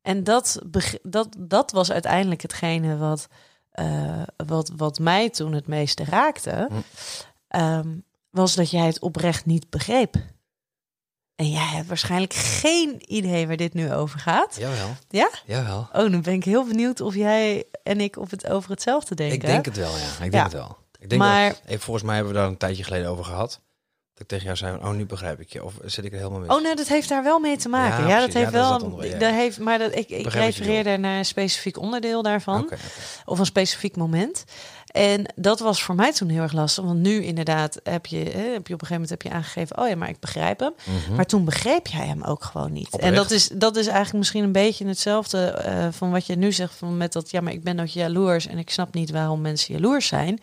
En 0.02 0.24
dat, 0.24 0.58
dat, 1.02 1.28
dat 1.38 1.70
was 1.70 1.90
uiteindelijk 1.92 2.42
hetgene 2.42 2.96
wat, 2.96 3.28
eh, 3.72 4.22
wat, 4.46 4.72
wat 4.76 4.98
mij 4.98 5.30
toen 5.30 5.52
het 5.52 5.66
meeste 5.66 6.04
raakte. 6.04 6.68
Hm. 6.70 6.76
ehm, 7.48 7.88
was 8.30 8.54
dat 8.54 8.70
jij 8.70 8.86
het 8.86 8.98
oprecht 9.00 9.46
niet 9.46 9.70
begreep. 9.70 10.14
En 11.34 11.50
jij 11.50 11.64
hebt 11.66 11.88
waarschijnlijk 11.88 12.34
geen 12.34 13.12
idee 13.14 13.46
waar 13.46 13.56
dit 13.56 13.74
nu 13.74 13.92
over 13.92 14.18
gaat. 14.18 14.56
Jawel, 14.58 14.88
Ja? 15.08 15.30
jawel. 15.46 15.78
Oh, 15.80 16.10
dan 16.10 16.22
ben 16.22 16.32
ik 16.34 16.44
heel 16.44 16.64
benieuwd 16.66 17.00
of 17.00 17.14
jij 17.14 17.64
en 17.82 18.00
ik 18.00 18.16
op 18.16 18.30
het 18.30 18.46
over 18.46 18.70
hetzelfde 18.70 19.14
denken. 19.14 19.34
Ik 19.36 19.46
denk 19.46 19.64
het 19.64 19.76
wel, 19.76 19.96
ja. 19.96 20.04
Ik 20.12 20.18
denk 20.18 20.32
Ja. 20.32 20.42
het 20.42 20.52
wel. 20.52 20.76
Ik 20.98 21.08
denk 21.08 21.22
Maar- 21.22 21.48
dat, 21.48 21.60
eh, 21.64 21.78
volgens 21.78 22.04
mij 22.06 22.14
hebben 22.14 22.32
we 22.32 22.38
daar 22.38 22.48
een 22.48 22.56
tijdje 22.56 22.84
geleden 22.84 23.08
over 23.08 23.24
gehad. 23.24 23.60
Tegen 24.26 24.44
jou 24.44 24.56
zei, 24.56 24.76
oh, 24.76 24.90
nu 24.90 25.06
begrijp 25.06 25.40
ik 25.40 25.52
je. 25.52 25.64
Of 25.64 25.74
zit 25.84 26.04
ik 26.04 26.12
er 26.12 26.18
helemaal 26.18 26.40
mis? 26.40 26.48
Oh, 26.48 26.62
nee, 26.62 26.74
dat 26.74 26.88
heeft 26.88 27.08
daar 27.08 27.22
wel 27.22 27.38
mee 27.38 27.56
te 27.56 27.68
maken. 27.68 28.02
Ja, 28.02 28.08
Ja, 28.08 28.20
dat 28.20 28.32
heeft 28.32 28.52
Ja, 28.52 28.78
wel. 28.78 28.78
dat 29.18 29.30
heeft, 29.30 29.58
maar 29.58 29.78
dat, 29.78 29.94
ik, 29.96 30.08
ik 30.08 30.26
refereerde 30.26 30.96
naar 30.96 31.18
een 31.18 31.24
specifiek 31.24 31.78
onderdeel 31.78 32.22
daarvan. 32.22 32.70
Of 33.24 33.38
een 33.38 33.46
specifiek 33.46 33.96
moment. 33.96 34.44
En 34.86 35.24
dat 35.34 35.60
was 35.60 35.82
voor 35.82 35.94
mij 35.94 36.12
toen 36.12 36.28
heel 36.28 36.42
erg 36.42 36.52
lastig. 36.52 36.84
Want 36.84 36.98
nu 36.98 37.22
inderdaad 37.24 37.80
heb 37.82 38.06
je, 38.06 38.16
heb 38.18 38.66
je 38.66 38.74
op 38.74 38.80
een 38.80 38.86
gegeven 38.86 38.90
moment 38.90 39.10
heb 39.10 39.22
je 39.22 39.30
aangegeven... 39.30 39.78
oh 39.78 39.88
ja, 39.88 39.96
maar 39.96 40.08
ik 40.08 40.20
begrijp 40.20 40.60
hem. 40.60 40.72
Maar 41.16 41.26
toen 41.26 41.44
begreep 41.44 41.86
jij 41.86 42.06
hem 42.06 42.22
ook 42.22 42.44
gewoon 42.44 42.72
niet. 42.72 42.96
En 42.96 43.14
dat 43.14 43.30
is, 43.30 43.48
dat 43.48 43.76
is 43.76 43.86
eigenlijk 43.86 44.18
misschien 44.18 44.44
een 44.44 44.52
beetje 44.52 44.86
hetzelfde... 44.86 45.46
eh, 45.46 45.88
van 45.90 46.10
wat 46.10 46.26
je 46.26 46.36
nu 46.36 46.52
zegt 46.52 46.74
van 46.74 46.96
met 46.96 47.12
dat... 47.12 47.30
ja, 47.30 47.40
maar 47.40 47.52
ik 47.52 47.62
ben 47.62 47.80
ook 47.80 47.86
jaloers... 47.86 48.46
en 48.46 48.58
ik 48.58 48.70
snap 48.70 48.94
niet 48.94 49.10
waarom 49.10 49.40
mensen 49.40 49.74
jaloers 49.74 50.06
zijn. 50.06 50.40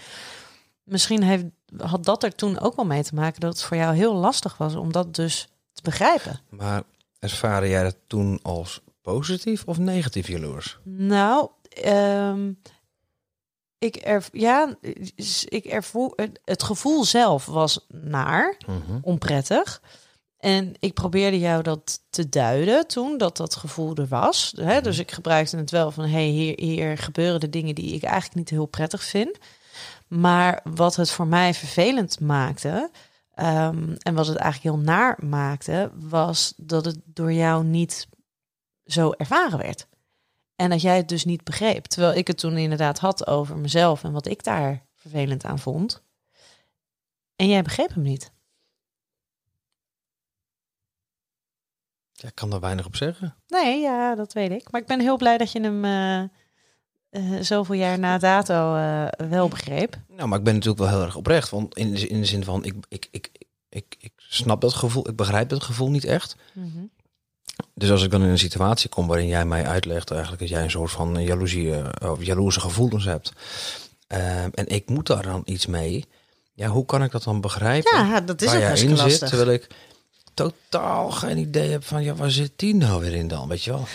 Misschien 0.84 1.24
heeft, 1.24 1.44
had 1.77 2.05
dat 2.05 2.23
er 2.23 2.36
toen 2.36 2.60
ook 2.60 2.75
wel 2.75 2.86
mee 2.86 3.03
te 3.03 3.15
maken... 3.15 3.39
dat 3.39 3.53
het 3.53 3.63
voor 3.63 3.77
jou 3.77 3.95
heel 3.95 4.13
lastig 4.15 4.58
was 4.58 4.75
om 4.75 4.91
dat 4.91 5.15
dus 5.15 5.47
te 5.73 5.82
begrijpen. 5.82 6.39
Maar 6.49 6.84
ervaarde 7.19 7.67
jij 7.69 7.84
dat 7.84 7.95
toen 8.08 8.39
als 8.41 8.79
positief 9.01 9.63
of 9.65 9.77
negatief 9.77 10.27
jaloers? 10.27 10.77
Nou, 10.84 11.49
ehm, 11.69 12.51
ik 13.77 13.99
er, 14.05 14.25
ja, 14.32 14.75
ik 15.45 15.65
ervoer, 15.65 16.13
het- 16.45 16.63
gevoel 16.63 17.03
zelf 17.05 17.45
was 17.45 17.86
naar, 17.88 18.58
onprettig. 19.01 19.82
En 20.38 20.73
ik 20.79 20.93
probeerde 20.93 21.39
jou 21.39 21.63
dat 21.63 22.01
te 22.10 22.29
duiden 22.29 22.88
toen, 22.88 23.17
dat 23.17 23.38
dat 23.38 23.55
gevoel 23.55 23.95
er 23.95 24.08
was. 24.08 24.53
Hè? 24.55 24.82
Dus 24.82 24.99
ik 24.99 25.12
gebruikte 25.12 25.58
het 25.58 25.71
wel 25.71 25.91
van, 25.91 26.05
hey, 26.05 26.25
hier, 26.27 26.60
hier 26.60 26.97
gebeuren 26.97 27.39
de 27.39 27.49
dingen 27.49 27.75
die 27.75 27.93
ik 27.93 28.03
eigenlijk 28.03 28.36
niet 28.36 28.49
heel 28.49 28.65
prettig 28.65 29.03
vind. 29.03 29.38
Maar 30.10 30.62
wat 30.63 30.95
het 30.95 31.12
voor 31.12 31.28
mij 31.28 31.54
vervelend 31.54 32.19
maakte, 32.19 32.91
ehm, 33.34 33.95
en 34.00 34.13
wat 34.13 34.28
het 34.28 34.38
eigenlijk 34.38 34.76
heel 34.76 34.86
naar 34.86 35.17
maakte, 35.26 35.91
was 35.93 36.54
dat 36.58 36.86
het 36.86 37.00
door 37.06 37.34
jou 37.34 37.63
niet 37.63 38.08
zo 38.86 39.12
ervaren 39.12 39.58
werd. 39.58 39.88
En 40.56 40.69
dat 40.69 40.82
jij 40.82 40.98
het 40.98 41.10
dus 41.10 41.26
niet 41.26 41.43
begreep. 41.43 41.86
Terwijl 41.86 42.13
ik 42.13 42.28
het 42.28 42.38
toen 42.38 42.58
inderdaad 42.58 43.00
had 43.00 43.28
over 43.28 43.58
mezelf 43.58 44.04
en 44.04 44.12
wat 44.12 44.28
ik 44.28 44.43
daar 44.43 44.86
vervelend 44.95 45.45
aan 45.45 45.60
vond. 45.60 46.04
En 47.36 47.48
jij 47.48 47.62
begreep 47.62 47.93
hem 47.93 48.04
niet. 48.04 48.32
Ja, 52.12 52.28
ik 52.28 52.36
kan 52.36 52.50
daar 52.50 52.60
weinig 52.60 52.86
op 52.86 52.95
zeggen. 52.95 53.36
Nee, 53.48 53.80
ja, 53.80 54.15
dat 54.15 54.34
weet 54.34 54.52
ik. 54.52 54.72
Maar 54.72 54.82
ik 54.82 54.88
ben 54.88 55.00
heel 55.00 55.17
blij 55.17 55.38
dat 55.38 55.52
je 55.52 55.62
hem 55.62 55.86
eh, 55.86 56.30
eh, 57.10 57.22
zoveel 57.41 57.76
jaar 57.76 58.00
na 58.00 58.17
dato 58.17 58.76
eh, 58.76 59.28
wel 59.30 59.48
begreep. 59.48 59.98
Nou, 60.15 60.28
maar 60.30 60.38
ik 60.38 60.43
ben 60.43 60.54
natuurlijk 60.54 60.80
wel 60.82 60.89
heel 60.89 61.02
erg 61.06 61.15
oprecht. 61.15 61.50
Want 61.50 61.78
in 61.78 61.93
de, 61.93 62.08
in 62.08 62.19
de 62.19 62.26
zin 62.26 62.43
van, 62.43 62.63
ik, 62.65 62.74
ik, 62.89 63.08
ik, 63.12 63.30
ik, 63.69 63.95
ik 64.00 64.12
snap 64.17 64.62
dat 64.62 64.74
gevoel, 64.74 65.10
ik 65.10 65.15
begrijp 65.15 65.50
het 65.50 65.63
gevoel 65.63 65.89
niet 65.89 66.06
echt. 66.06 66.36
Dus 67.74 67.91
als 67.91 68.04
ik 68.04 68.12
dan 68.12 68.24
in 68.24 68.30
een 68.30 68.38
situatie 68.38 68.89
kom 68.89 69.08
waarin 69.08 69.28
jij 69.28 69.45
mij 69.45 69.65
uitlegt 69.65 70.12
eigenlijk 70.12 70.41
dat 70.41 70.50
jij 70.50 70.63
een 70.63 70.72
soort 70.72 70.91
van 70.91 71.24
jaloezie 71.24 71.76
eh, 71.76 72.12
of 72.12 72.24
jaloerse 72.24 72.60
gevoelens 72.60 73.06
hebt. 73.06 73.34
eh, 74.08 74.43
en 74.43 74.67
ik 74.67 74.89
moet 74.89 75.08
daar 75.08 75.24
dan 75.24 75.41
iets 75.45 75.65
mee. 75.65 76.06
Ja, 76.54 76.67
hoe 76.67 76.86
kan 76.86 77.04
ik 77.04 77.12
dat 77.12 77.24
dan 77.24 77.41
begrijpen? 77.41 77.98
Ja, 77.98 78.19
dat 78.22 78.41
is 78.41 78.48
waar 78.48 78.56
ook 78.72 78.78
in 78.78 78.98
zit, 78.98 79.19
terwijl 79.30 79.50
ik 79.52 79.67
totaal 80.34 81.12
geen 81.12 81.38
idee 81.38 81.69
heb 81.72 81.84
van, 81.86 82.04
ja, 82.04 82.13
waar 82.15 82.32
zit 82.32 82.52
die 82.56 82.76
nou 82.76 83.02
weer 83.02 83.13
in 83.13 83.28
dan, 83.28 83.48
weet 83.48 83.63
je 83.63 83.72
wel? 83.72 83.88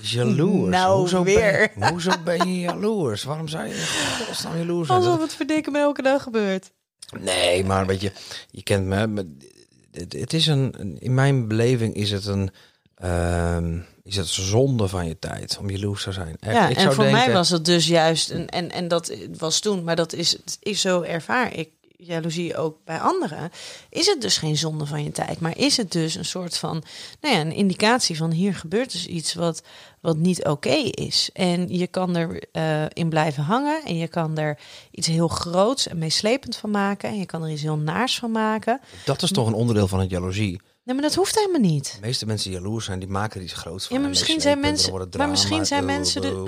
Jaloers. 0.00 0.70
Nou, 0.70 0.98
hoezo 0.98 1.22
weer. 1.22 1.72
Ben, 1.76 1.90
hoezo 1.90 2.10
ben 2.24 2.52
je 2.52 2.60
jaloers? 2.60 3.22
Waarom 3.22 3.48
zou 3.48 3.66
je 3.66 4.22
godsnaam 4.26 4.56
jaloers 4.58 4.86
zijn? 4.88 4.98
Alsof 4.98 5.20
het 5.20 5.34
verdikken 5.34 5.72
me 5.72 5.78
elke 5.78 6.02
dag 6.02 6.22
gebeurt. 6.22 6.70
Nee, 7.20 7.64
maar 7.64 7.86
weet 7.86 8.00
je, 8.00 8.12
je 8.50 8.62
kent 8.62 8.86
me. 8.86 9.26
Het, 9.92 10.12
het 10.12 10.32
is 10.32 10.46
een, 10.46 10.96
in 10.98 11.14
mijn 11.14 11.48
beleving 11.48 11.94
is 11.94 12.10
het 12.10 12.26
een, 12.26 12.50
ehm, 12.94 13.78
is 14.04 14.16
het 14.16 14.28
zonde 14.28 14.88
van 14.88 15.06
je 15.06 15.18
tijd 15.18 15.58
om 15.60 15.70
jaloers 15.70 16.02
te 16.02 16.12
zijn. 16.12 16.36
Echt, 16.40 16.54
Ja, 16.54 16.68
ik 16.68 16.76
en 16.76 16.82
zou 16.82 16.94
voor 16.94 17.04
denken, 17.04 17.24
mij 17.24 17.32
was 17.32 17.50
het 17.50 17.64
dus 17.64 17.86
juist, 17.86 18.30
een, 18.30 18.48
en, 18.48 18.70
en 18.70 18.88
dat 18.88 19.12
was 19.38 19.60
toen, 19.60 19.84
maar 19.84 19.96
dat 19.96 20.12
is, 20.12 20.36
is 20.60 20.80
zo 20.80 21.02
ervaar 21.02 21.54
ik 21.54 21.70
jaloezie 22.02 22.56
ook 22.56 22.76
bij 22.84 22.98
anderen, 23.00 23.50
is 23.90 24.06
het 24.06 24.20
dus 24.20 24.36
geen 24.38 24.56
zonde 24.56 24.86
van 24.86 25.04
je 25.04 25.10
tijd. 25.10 25.40
Maar 25.40 25.56
is 25.58 25.76
het 25.76 25.92
dus 25.92 26.14
een 26.14 26.24
soort 26.24 26.56
van, 26.56 26.82
nou 27.20 27.34
ja, 27.34 27.40
een 27.40 27.52
indicatie 27.52 28.16
van 28.16 28.30
hier 28.30 28.54
gebeurt 28.54 28.92
dus 28.92 29.06
iets 29.06 29.34
wat, 29.34 29.62
wat 30.00 30.16
niet 30.16 30.44
oké 30.44 30.74
is. 30.90 31.30
En 31.32 31.68
je 31.68 31.86
kan 31.86 32.16
er 32.16 32.42
eh, 32.52 32.84
in 32.92 33.08
blijven 33.08 33.42
hangen 33.42 33.82
en 33.84 33.96
je 33.96 34.08
kan 34.08 34.38
er 34.38 34.58
iets 34.90 35.06
heel 35.06 35.28
groots 35.28 35.88
en 35.88 35.98
meeslepend 35.98 36.56
van 36.56 36.70
maken. 36.70 37.08
En 37.08 37.18
je 37.18 37.26
kan 37.26 37.42
er 37.42 37.50
iets 37.50 37.62
heel 37.62 37.76
naars 37.78 38.18
van 38.18 38.30
maken. 38.30 38.80
Dat 39.04 39.22
is 39.22 39.30
toch 39.32 39.46
een 39.46 39.54
onderdeel 39.54 39.88
van 39.88 40.00
het 40.00 40.10
jaloezie. 40.10 40.60
Nee, 40.84 40.94
maar 40.94 41.04
dat 41.04 41.14
hoeft 41.14 41.34
helemaal 41.34 41.60
niet. 41.70 41.92
De 41.94 42.06
meeste 42.06 42.26
mensen 42.26 42.50
die 42.50 42.60
jaloers 42.60 42.84
zijn, 42.84 42.98
die 42.98 43.08
maken 43.08 43.36
er 43.36 43.42
iets 43.46 43.52
groots 43.54 43.86
van. 43.86 43.96
Ja, 43.96 44.02
maar 44.02 44.12
En 44.12 44.16
misschien 44.18 44.40
zijn 44.40 44.60
mensen- 44.60 45.08
maar 45.16 45.28
misschien 45.28 45.66
zijn 45.66 45.84
mensen 45.84 46.20
de-. 46.20 46.44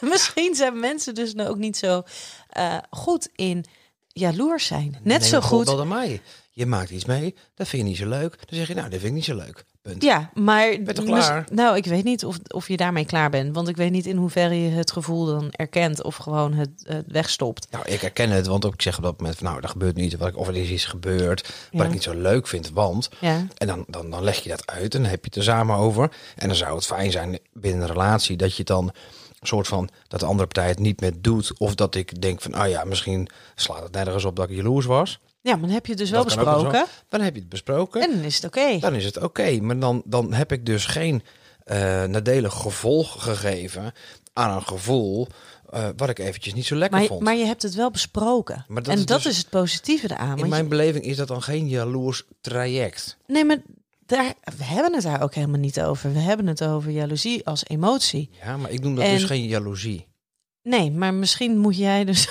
Misschien 0.00 0.54
zijn 0.54 0.80
mensen 0.80 1.14
dus 1.14 1.34
nou 1.34 1.48
ook 1.48 1.56
niet 1.58 1.76
zo 1.76 2.02
eh, 2.48 2.76
goed 2.90 3.28
in 3.34 3.64
jaloers 4.12 4.66
zijn. 4.66 4.96
Net 5.02 5.24
zo 5.24 5.40
goed. 5.40 5.68
aan 5.68 5.88
mij. 5.88 6.20
Je 6.52 6.66
maakt 6.66 6.90
iets 6.90 7.04
mee, 7.04 7.34
dat 7.54 7.68
vind 7.68 7.82
je 7.82 7.88
niet 7.88 7.96
zo 7.98 8.08
leuk. 8.08 8.30
Dan 8.30 8.58
zeg 8.58 8.68
je, 8.68 8.74
nou, 8.74 8.88
dat 8.90 8.98
vind 8.98 9.10
ik 9.10 9.16
niet 9.16 9.24
zo 9.24 9.34
leuk. 9.36 9.64
Punt. 9.82 10.02
Ja, 10.02 10.30
maar 10.34 10.76
Ben 10.82 10.94
toch 10.94 11.04
klaar? 11.04 11.46
nou, 11.52 11.76
ik 11.76 11.84
weet 11.84 12.04
niet 12.04 12.24
of, 12.24 12.38
of 12.48 12.68
je 12.68 12.76
daarmee 12.76 13.04
klaar 13.04 13.30
bent, 13.30 13.54
want 13.54 13.68
ik 13.68 13.76
weet 13.76 13.90
niet 13.90 14.06
in 14.06 14.16
hoeverre 14.16 14.62
je 14.62 14.70
het 14.70 14.92
gevoel 14.92 15.26
dan 15.26 15.48
erkent 15.50 16.02
of 16.02 16.16
gewoon 16.16 16.52
het, 16.52 16.70
het 16.82 17.04
wegstopt. 17.08 17.66
Nou, 17.70 17.84
ik 17.88 18.00
herken 18.00 18.30
het, 18.30 18.46
want 18.46 18.64
ook 18.64 18.72
ik 18.74 18.82
zeg 18.82 18.96
op 18.96 19.02
dat 19.02 19.18
moment 19.18 19.38
van, 19.38 19.46
nou, 19.46 19.60
dat 19.60 19.70
gebeurt 19.70 19.96
niet. 19.96 20.16
Wat 20.16 20.28
ik, 20.28 20.36
of 20.36 20.48
er 20.48 20.56
is 20.56 20.68
iets 20.68 20.84
gebeurd 20.84 21.42
wat 21.42 21.80
Ja. 21.80 21.84
ik 21.84 21.92
niet 21.92 22.02
zo 22.02 22.14
leuk 22.14 22.46
vind, 22.46 22.70
want... 22.70 23.08
Ja. 23.20 23.46
En 23.56 23.66
dan, 23.66 23.84
dan, 23.88 24.10
dan 24.10 24.22
leg 24.24 24.42
je 24.42 24.48
dat 24.48 24.66
uit 24.66 24.94
en 24.94 25.02
dan 25.02 25.10
heb 25.10 25.20
je 25.20 25.26
het 25.26 25.36
er 25.36 25.42
samen 25.42 25.76
over. 25.76 26.12
En 26.36 26.48
dan 26.48 26.56
zou 26.56 26.74
het 26.74 26.86
fijn 26.86 27.10
zijn 27.10 27.38
binnen 27.52 27.80
een 27.82 27.88
relatie 27.88 28.36
dat 28.36 28.56
je 28.56 28.64
dan 28.64 28.92
soort 29.40 29.68
van 29.68 29.88
dat 30.08 30.20
de 30.20 30.26
andere 30.26 30.48
partij 30.48 30.68
het 30.68 30.78
niet 30.78 31.00
meer 31.00 31.12
doet. 31.20 31.58
Of 31.58 31.74
dat 31.74 31.94
ik 31.94 32.20
denk 32.22 32.40
van, 32.40 32.54
ah 32.54 32.68
ja, 32.68 32.84
misschien 32.84 33.28
slaat 33.54 33.82
het 33.82 33.92
nergens 33.92 34.24
op 34.24 34.36
dat 34.36 34.50
ik 34.50 34.56
jaloers 34.56 34.86
was. 34.86 35.18
ja, 35.40 35.52
maar 35.52 35.60
dan 35.60 35.70
heb 35.70 35.84
je 35.86 35.92
het 35.92 36.00
dus 36.00 36.10
wel 36.10 36.24
besproken. 36.24 36.86
Dan 37.08 37.20
heb 37.20 37.34
je 37.34 37.40
het 37.40 37.48
besproken. 37.48 38.02
en 38.02 38.10
dan 38.10 38.24
is 38.24 38.34
het 38.36 38.44
oké. 38.44 38.78
Dan 38.78 38.94
is 38.94 39.04
het 39.04 39.16
oké. 39.22 39.60
Maar 39.60 39.78
dan, 39.78 40.02
dan 40.04 40.32
heb 40.32 40.52
ik 40.52 40.66
dus 40.66 40.86
geen 40.86 41.22
eh 41.64 42.04
nadelig 42.04 42.52
gevolg 42.54 43.22
gegeven 43.22 43.92
aan 44.32 44.56
een 44.56 44.62
gevoel 44.66 45.26
eh, 45.70 45.88
wat 45.96 46.08
ik 46.08 46.18
eventjes 46.18 46.54
niet 46.54 46.66
zo 46.66 46.76
lekker 46.76 46.98
Maar, 46.98 47.06
vond. 47.08 47.22
maar 47.22 47.36
je 47.36 47.44
hebt 47.44 47.62
het 47.62 47.74
wel 47.74 47.90
besproken. 47.90 48.64
Maar 48.68 48.82
dat 48.82 48.92
en 48.92 48.98
is 48.98 49.06
dat 49.06 49.22
dus- 49.22 49.32
is 49.32 49.38
het 49.38 49.48
positieve 49.50 50.10
eraan. 50.10 50.38
In 50.38 50.48
mijn 50.48 50.62
je- 50.62 50.68
beleving 50.68 51.04
is 51.04 51.16
dat 51.16 51.28
dan 51.28 51.42
geen 51.42 51.68
jaloers 51.68 52.22
traject. 52.40 53.16
nee, 53.26 53.44
maar 53.44 53.56
daar, 54.10 54.34
we 54.56 54.64
hebben 54.64 54.94
het 54.94 55.02
daar 55.02 55.22
ook 55.22 55.34
helemaal 55.34 55.60
niet 55.60 55.80
over. 55.80 56.12
We 56.12 56.18
hebben 56.18 56.46
het 56.46 56.64
over 56.64 56.90
jaloezie 56.90 57.46
als 57.46 57.64
emotie. 57.66 58.30
Ja, 58.42 58.56
maar 58.56 58.70
ik 58.70 58.80
noem 58.80 58.94
dat 58.94 59.04
En- 59.04 59.12
dus 59.14 59.24
geen 59.24 59.46
jaloezie. 59.46 60.06
Nee, 60.62 60.90
maar 60.90 61.14
misschien 61.14 61.58
moet 61.58 61.76
jij 61.76 62.04
dus 62.04 62.28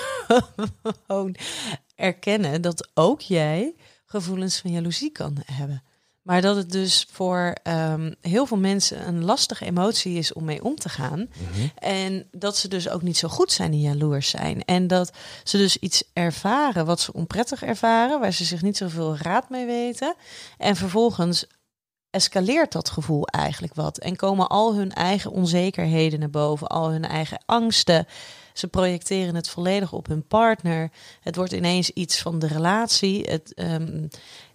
gewoon 1.08 1.36
erkennen 1.96 2.62
dat 2.62 2.90
ook 2.94 3.22
jij 3.22 3.76
gevoelens 4.06 4.60
van 4.60 4.72
jaloezie 4.72 5.12
kan 5.12 5.38
hebben. 5.46 5.84
Maar 6.22 6.42
dat 6.42 6.56
het 6.56 6.72
dus 6.72 7.08
voor 7.12 7.56
ehm, 7.64 8.14
heel 8.22 8.46
veel 8.46 8.58
mensen 8.58 9.08
een 9.08 9.24
lastige 9.24 9.66
emotie 9.66 10.18
is 10.18 10.34
om 10.34 10.44
mee 10.44 10.64
om 10.64 10.76
te 10.76 10.90
gaan. 10.90 11.20
Mhm. 11.20 11.68
En 11.76 12.28
dat 12.32 12.58
ze 12.58 12.68
dus 12.68 12.90
ook 12.90 13.02
niet 13.02 13.18
zo 13.18 13.28
goed 13.28 13.52
zijn 13.52 13.72
in 13.74 13.82
jaloers 13.82 14.30
zijn. 14.30 14.66
En 14.66 14.88
dat 14.88 15.12
ze 15.44 15.58
dus 15.58 15.78
iets 15.78 16.04
ervaren 16.14 16.86
wat 16.86 17.00
ze 17.00 17.14
onprettig 17.14 17.64
ervaren, 17.64 18.20
waar 18.20 18.34
ze 18.34 18.44
zich 18.46 18.62
niet 18.62 18.78
zoveel 18.78 19.18
raad 19.18 19.50
mee 19.50 19.66
weten. 19.66 20.16
En 20.58 20.76
vervolgens 20.76 21.46
escaleert 22.12 22.72
dat 22.72 22.90
gevoel 22.90 23.28
eigenlijk 23.28 23.74
wat. 23.74 23.98
En 23.98 24.16
komen 24.16 24.48
al 24.48 24.76
hun 24.76 24.94
eigen 24.94 25.32
onzekerheden 25.32 26.20
naar 26.20 26.30
boven, 26.30 26.68
al 26.68 26.90
hun 26.92 27.06
eigen 27.06 27.42
angsten. 27.46 28.08
Ze 28.54 28.68
projecteren 28.68 29.36
het 29.36 29.50
volledig 29.50 29.94
op 29.94 30.08
hun 30.08 30.28
partner. 30.28 30.92
Het 31.22 31.36
wordt 31.36 31.52
ineens 31.54 31.90
iets 31.90 32.22
van 32.22 32.40
de 32.40 32.48
relatie. 32.48 33.22
Het, 33.24 33.54
ehm, 33.54 34.08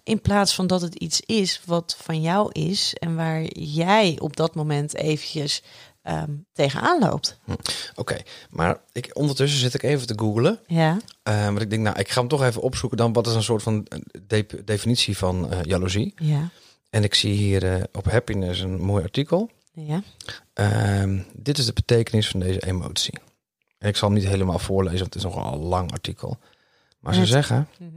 in 0.03 0.21
plaats 0.21 0.55
van 0.55 0.67
dat 0.67 0.81
het 0.81 0.95
iets 0.95 1.21
is 1.21 1.61
wat 1.67 1.97
van 2.03 2.21
jou 2.21 2.53
is 2.53 2.95
en 2.95 3.17
waar 3.17 3.43
jij 3.59 4.17
op 4.21 4.37
dat 4.37 4.55
moment 4.55 4.95
eventjes 4.95 5.63
ehm, 6.03 6.31
tegenaan 6.53 6.99
loopt. 7.01 7.39
Oké, 7.95 8.17
maar 8.51 8.81
ik, 8.93 9.11
ondertussen 9.13 9.61
zit 9.61 9.75
ik 9.75 9.83
even 9.83 10.07
te 10.07 10.19
googlen. 10.19 10.61
Ja, 10.67 10.99
want 11.25 11.61
ik 11.61 11.71
denk, 11.71 11.83
nou, 11.83 11.99
ik 11.99 12.09
ga 12.11 12.21
hem 12.21 12.29
toch 12.29 12.43
even 12.43 12.63
opzoeken 12.63 12.99
dan 12.99 13.13
wat 13.13 13.27
is 13.27 13.35
een 13.35 13.43
soort 13.43 13.63
van 13.63 13.87
eh, 13.87 13.99
de- 14.27 14.63
definitie 14.65 15.17
van 15.17 15.51
eh, 15.51 15.59
jaloezie. 15.63 16.13
ja, 16.17 16.51
En 16.95 17.03
ik 17.05 17.15
zie 17.15 17.33
hier 17.35 17.73
eh, 17.75 17.83
op 17.93 18.11
Happiness 18.11 18.61
een 18.61 18.81
mooi 18.81 19.03
artikel. 19.03 19.51
ja. 19.73 20.03
Ehm, 20.53 21.21
dit 21.33 21.59
is 21.59 21.67
de 21.67 21.73
betekenis 21.73 22.29
van 22.29 22.41
deze 22.41 22.67
emotie. 22.67 23.19
En 23.79 23.89
ik 23.89 23.97
zal 23.97 24.09
hem 24.09 24.19
niet 24.19 24.27
helemaal 24.29 24.59
voorlezen, 24.59 24.99
want 25.01 25.15
het 25.15 25.25
is 25.25 25.31
nogal 25.31 25.53
een 25.53 25.59
lang 25.59 25.93
artikel. 25.93 26.39
Maar 27.01 27.15
ze 27.15 27.21
Het- 27.21 27.29
zeggen, 27.29 27.69
Mhm. 27.79 27.91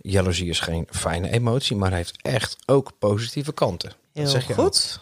jaloezie 0.00 0.48
is 0.48 0.60
geen 0.60 0.86
fijne 0.90 1.30
emotie, 1.30 1.76
maar 1.76 1.92
heeft 1.92 2.22
echt 2.22 2.56
ook 2.66 2.92
positieve 2.98 3.52
kanten. 3.52 3.92
Heel 4.12 4.26
zeg 4.26 4.46
je 4.46 4.54
goed. 4.54 5.00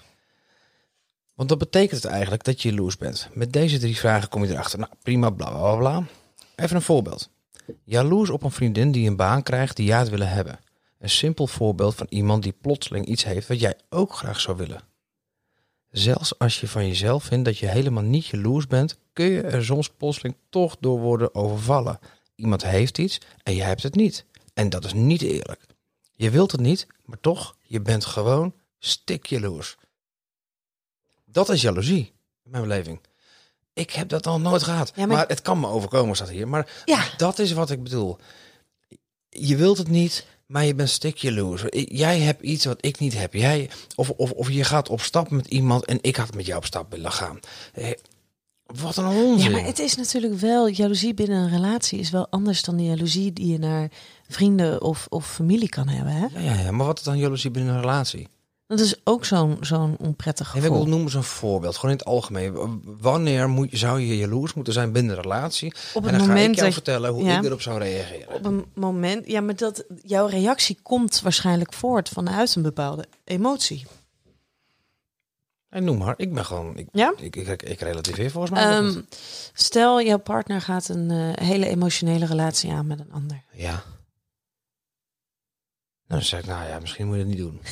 Want 1.35 1.49
dat 1.49 1.59
betekent 1.59 2.03
het 2.03 2.13
eigenlijk 2.13 2.45
dat 2.45 2.63
je 2.63 2.69
jaloers 2.71 2.97
bent. 2.97 3.29
Met 3.33 3.53
deze 3.53 3.79
drie 3.79 3.97
vragen 3.97 4.29
kom 4.29 4.45
je 4.45 4.51
erachter. 4.53 4.79
Nou, 4.79 4.93
prima, 5.03 5.31
bla 5.31 5.51
bla 5.51 5.77
bla. 5.77 6.05
Even 6.57 6.77
een 6.77 6.83
voorbeeld. 6.83 7.31
Jaloers 7.85 8.31
op 8.31 8.43
een 8.43 8.51
vriendin 8.51 8.93
die 8.93 9.09
een 9.09 9.17
baan 9.17 9.43
krijgt 9.43 9.77
die 9.77 9.87
jij 9.87 9.97
had 9.97 10.09
willen 10.09 10.29
hebben. 10.31 10.59
Een 11.01 11.11
simpel 11.11 11.47
voorbeeld 11.47 11.95
van 11.95 12.07
iemand 12.09 12.43
die 12.43 12.53
plotseling 12.53 13.07
iets 13.07 13.25
heeft 13.25 13.49
wat 13.49 13.61
jij 13.61 13.75
ook 13.89 14.15
graag 14.15 14.41
zou 14.41 14.57
willen. 14.57 14.83
Zelfs 15.91 16.39
als 16.39 16.61
je 16.61 16.69
van 16.69 16.87
jezelf 16.87 17.25
vindt 17.25 17.45
dat 17.45 17.59
je 17.59 17.67
helemaal 17.67 18.03
niet 18.03 18.27
jaloers 18.27 18.67
bent, 18.67 18.99
kun 19.13 19.25
je 19.27 19.41
er 19.43 19.65
soms 19.65 19.89
plotseling 19.91 20.37
toch 20.51 20.77
door 20.81 20.99
worden 21.01 21.35
overvallen. 21.35 21.99
Iemand 22.35 22.63
heeft 22.63 22.99
iets 22.99 23.19
en 23.43 23.55
jij 23.55 23.67
hebt 23.67 23.83
het 23.83 23.95
niet. 23.95 24.25
En 24.55 24.69
dat 24.69 24.85
is 24.85 24.93
niet 24.93 25.23
eerlijk. 25.23 25.67
Je 26.13 26.31
wilt 26.31 26.53
het 26.53 26.61
niet, 26.61 26.87
maar 27.05 27.21
toch, 27.21 27.57
je 27.63 27.81
bent 27.81 28.05
gewoon 28.05 28.55
stik 28.79 29.27
jaloers. 29.27 29.77
Dat 31.25 31.49
is 31.49 31.63
jaloezie, 31.63 32.13
in 32.45 32.51
mijn 32.51 32.63
beleving. 32.63 33.01
Ik 33.73 33.91
heb 33.91 34.09
dat 34.09 34.27
al 34.27 34.41
nooit 34.41 34.63
gehad. 34.63 34.93
Ja, 34.95 35.07
maar... 35.07 35.17
maar- 35.17 35.29
het 35.29 35.43
kan 35.43 35.61
me 35.61 35.67
overkomen, 35.67 36.17
staat 36.17 36.29
hier. 36.29 36.49
Maar 36.49 36.83
Ja. 36.85 37.05
dat 37.17 37.39
is 37.39 37.53
wat 37.53 37.71
ik 37.71 37.83
bedoel. 37.83 38.19
Je 39.29 39.57
wilt 39.57 39.79
het 39.79 39.89
niet, 39.89 40.27
maar 40.51 40.65
je 40.65 40.75
bent 40.75 40.91
stik 40.91 41.17
jaloers. 41.17 41.63
Jij 41.71 42.21
hebt 42.21 42.43
iets 42.43 42.65
wat 42.65 42.85
ik 42.85 42.99
niet 42.99 43.19
heb. 43.19 43.35
Jij, 43.35 43.71
of, 43.95 44.11
of, 44.11 44.31
of 44.31 44.51
je 44.51 44.65
gaat 44.65 44.89
op 44.89 45.01
stap 45.01 45.31
met 45.31 45.47
iemand 45.47 45.85
en 45.85 45.99
ik 46.01 46.17
had 46.17 46.35
met 46.35 46.47
jou 46.47 46.59
op 46.59 46.65
stap 46.65 46.93
willen 46.93 47.13
gaan. 47.13 47.39
Eh, 47.73 47.91
wat 48.65 48.97
een 48.97 49.07
onzin. 49.07 49.51
Ja, 49.51 49.57
maar 49.57 49.67
het 49.67 49.79
is 49.79 49.97
natuurlijk 49.97 50.35
wel, 50.35 50.69
jaloezie 50.69 51.15
binnen 51.15 51.39
een 51.43 51.51
relatie 51.51 51.99
is 51.99 52.11
wel 52.11 52.27
anders 52.31 52.63
dan 52.63 52.77
de 52.77 52.85
jaloezie 52.85 53.33
die 53.33 53.53
je 53.53 53.59
naar 53.59 53.91
vrienden 54.29 54.83
of, 54.83 55.07
of 55.09 55.33
familie 55.33 55.69
kan 55.69 55.89
hebben. 55.89 56.13
Hè? 56.13 56.27
ja, 56.27 56.55
ja, 56.55 56.61
ja, 56.61 56.71
maar 56.71 56.87
wat 56.87 56.99
is 56.99 57.05
dan 57.05 57.19
jaloezie 57.19 57.51
binnen 57.51 57.75
een 57.75 57.81
relatie? 57.81 58.29
Dat 58.71 58.81
is 58.81 58.95
ook 59.05 59.25
zo'n 59.25 59.57
zo'n 59.61 59.97
onprettig 59.99 60.49
gevoel. 60.49 60.67
ik 60.67 60.73
wil 60.73 60.87
noemen 60.87 61.11
zo'n 61.11 61.23
voorbeeld, 61.23 61.75
gewoon 61.77 61.91
in 61.91 61.97
het 61.97 62.07
algemeen. 62.07 62.81
Wanneer 62.85 63.49
moet, 63.49 63.69
zou 63.73 64.01
je 64.01 64.17
jaloers 64.17 64.55
moeten 64.55 64.73
zijn 64.73 64.93
binnen 64.93 65.17
een 65.17 65.23
relatie? 65.23 65.73
Op 65.95 66.03
en 66.07 66.09
het 66.09 66.19
dan 66.19 66.21
ga 66.21 66.21
ik 66.21 66.29
moment 66.29 66.55
jou 66.55 66.65
dat- 66.67 66.75
vertellen 66.75 67.11
hoe 67.13 67.25
ja. 67.25 67.39
ik 67.39 67.45
erop 67.45 67.61
zou 67.61 67.79
reageren. 67.79 68.35
Op 68.35 68.45
een 68.45 68.65
moment, 68.75 69.27
ja, 69.27 69.41
maar 69.41 69.57
dat 69.57 69.85
jouw 70.03 70.27
reactie 70.27 70.79
komt 70.83 71.21
waarschijnlijk 71.21 71.73
voort 71.73 72.09
vanuit 72.09 72.55
een 72.55 72.63
bepaalde 72.63 73.05
emotie. 73.25 73.87
Hey, 75.69 75.81
noem 75.81 75.99
maar, 75.99 76.15
ik 76.17 76.35
ben 76.35 76.45
gewoon... 76.45 76.77
Ik, 76.77 76.89
Ja? 76.93 77.13
ik, 77.17 77.37
ik, 77.37 77.63
ik 77.63 77.81
relativeer 77.81 78.31
volgens 78.31 78.53
mij. 78.53 78.63
Ehm, 78.77 79.01
stel, 79.53 80.03
jouw 80.03 80.19
partner 80.19 80.61
gaat 80.61 80.89
een 80.89 81.11
eh, 81.11 81.47
hele 81.47 81.67
emotionele 81.67 82.27
relatie 82.27 82.73
aan 82.73 82.87
met 82.87 83.01
een 83.01 83.13
ander. 83.13 83.43
Ja. 83.53 83.71
Nou, 83.73 83.83
dan 86.07 86.23
zeg 86.23 86.41
ik, 86.41 86.47
nou 86.47 86.69
ja, 86.69 86.79
misschien 86.79 87.07
moet 87.07 87.15
je 87.15 87.21
het 87.21 87.29
niet 87.31 87.39
doen. 87.39 87.61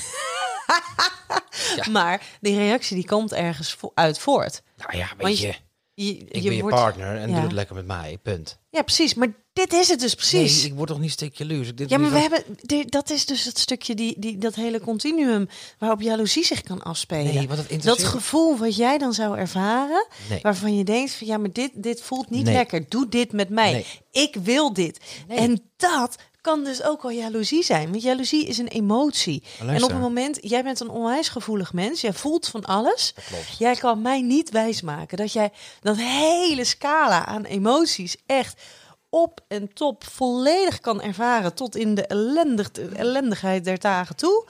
Ja. 1.76 1.90
Maar 1.98 2.22
die 2.40 2.56
reactie 2.56 2.96
die 2.96 3.06
komt 3.06 3.32
ergens 3.32 3.72
vo- 3.74 3.92
uit 3.94 4.18
voort. 4.18 4.62
Nou 4.76 4.96
ja, 4.96 5.06
weet 5.16 5.22
Want 5.22 5.38
je, 5.38 5.54
Je, 5.94 6.16
ik 6.28 6.42
ben 6.42 6.56
je 6.56 6.64
partner 6.64 7.16
en 7.16 7.28
ja. 7.28 7.34
doe 7.34 7.44
het 7.44 7.52
lekker 7.52 7.74
met 7.74 7.86
mij, 7.86 8.18
punt. 8.22 8.58
Ja, 8.70 8.82
precies. 8.82 9.14
Maar 9.14 9.28
dit 9.52 9.72
is 9.72 9.88
het 9.88 10.00
dus 10.00 10.14
precies. 10.14 10.56
Nee, 10.62 10.70
ik 10.70 10.76
word 10.76 10.88
toch 10.88 10.98
niet 11.00 11.10
stuk 11.10 11.34
jaloers. 11.34 11.74
Dit 11.74 11.90
Ja, 11.90 11.98
maar 11.98 12.10
we 12.10 12.18
van- 12.20 12.30
hebben, 12.66 12.90
dat 12.90 13.10
is 13.10 13.26
dus 13.26 13.44
het 13.44 13.58
stukje, 13.58 13.94
die, 13.94 14.14
die, 14.18 14.38
dat 14.38 14.54
hele 14.54 14.80
continuum 14.80 15.48
waarop 15.78 16.00
jaloezie 16.00 16.44
zich 16.44 16.62
kan 16.62 16.82
afspelen. 16.82 17.34
Nee, 17.34 17.48
want 17.48 17.68
dat 17.70 17.82
dat 17.82 18.04
gevoel 18.04 18.56
wat 18.56 18.76
jij 18.76 18.98
dan 18.98 19.12
zou 19.12 19.38
ervaren, 19.38 20.06
Nee. 20.28 20.38
waarvan 20.42 20.76
je 20.76 20.84
denkt 20.84 21.12
van 21.12 21.26
ja, 21.26 21.38
maar 21.38 21.52
dit, 21.52 21.70
dit 21.74 22.00
voelt 22.02 22.30
niet 22.30 22.46
lekker. 22.46 22.84
Doe 22.88 23.08
dit 23.08 23.32
met 23.32 23.48
mij. 23.48 23.84
Ik 24.12 24.34
wil 24.42 24.72
dit. 24.72 24.98
En 25.28 25.70
dat 25.76 26.16
kan 26.40 26.64
dus 26.64 26.82
ook 26.82 27.02
al 27.02 27.10
jaloezie 27.10 27.62
zijn. 27.62 27.90
Want 27.90 28.02
jaloezie 28.02 28.46
is 28.46 28.58
een 28.58 28.68
emotie. 28.68 29.42
Maar 29.64 29.74
En 29.74 29.82
op 29.82 29.90
het 29.90 30.00
moment, 30.00 30.38
jij 30.40 30.62
bent 30.62 30.80
een 30.80 30.88
onwijs 30.88 31.28
gevoelig 31.28 31.72
mens. 31.72 32.00
Jij 32.00 32.12
voelt 32.12 32.48
van 32.48 32.64
alles. 32.64 33.14
Jij 33.58 33.76
kan 33.76 34.02
mij 34.02 34.20
niet 34.20 34.50
wijsmaken 34.50 35.16
dat 35.16 35.32
jij 35.32 35.52
dat 35.80 35.96
hele 35.96 36.64
scala 36.64 37.26
aan 37.26 37.44
emoties 37.44 38.16
echt 38.26 38.62
op 39.08 39.40
en 39.48 39.72
top 39.72 40.04
volledig 40.04 40.80
kan 40.80 41.02
ervaren 41.02 41.54
tot 41.54 41.76
in 41.76 41.94
de 41.94 42.06
ellendig, 42.06 42.70
ellendigheid 42.72 43.64
der 43.64 43.78
dagen 43.78 44.16
toe. 44.16 44.48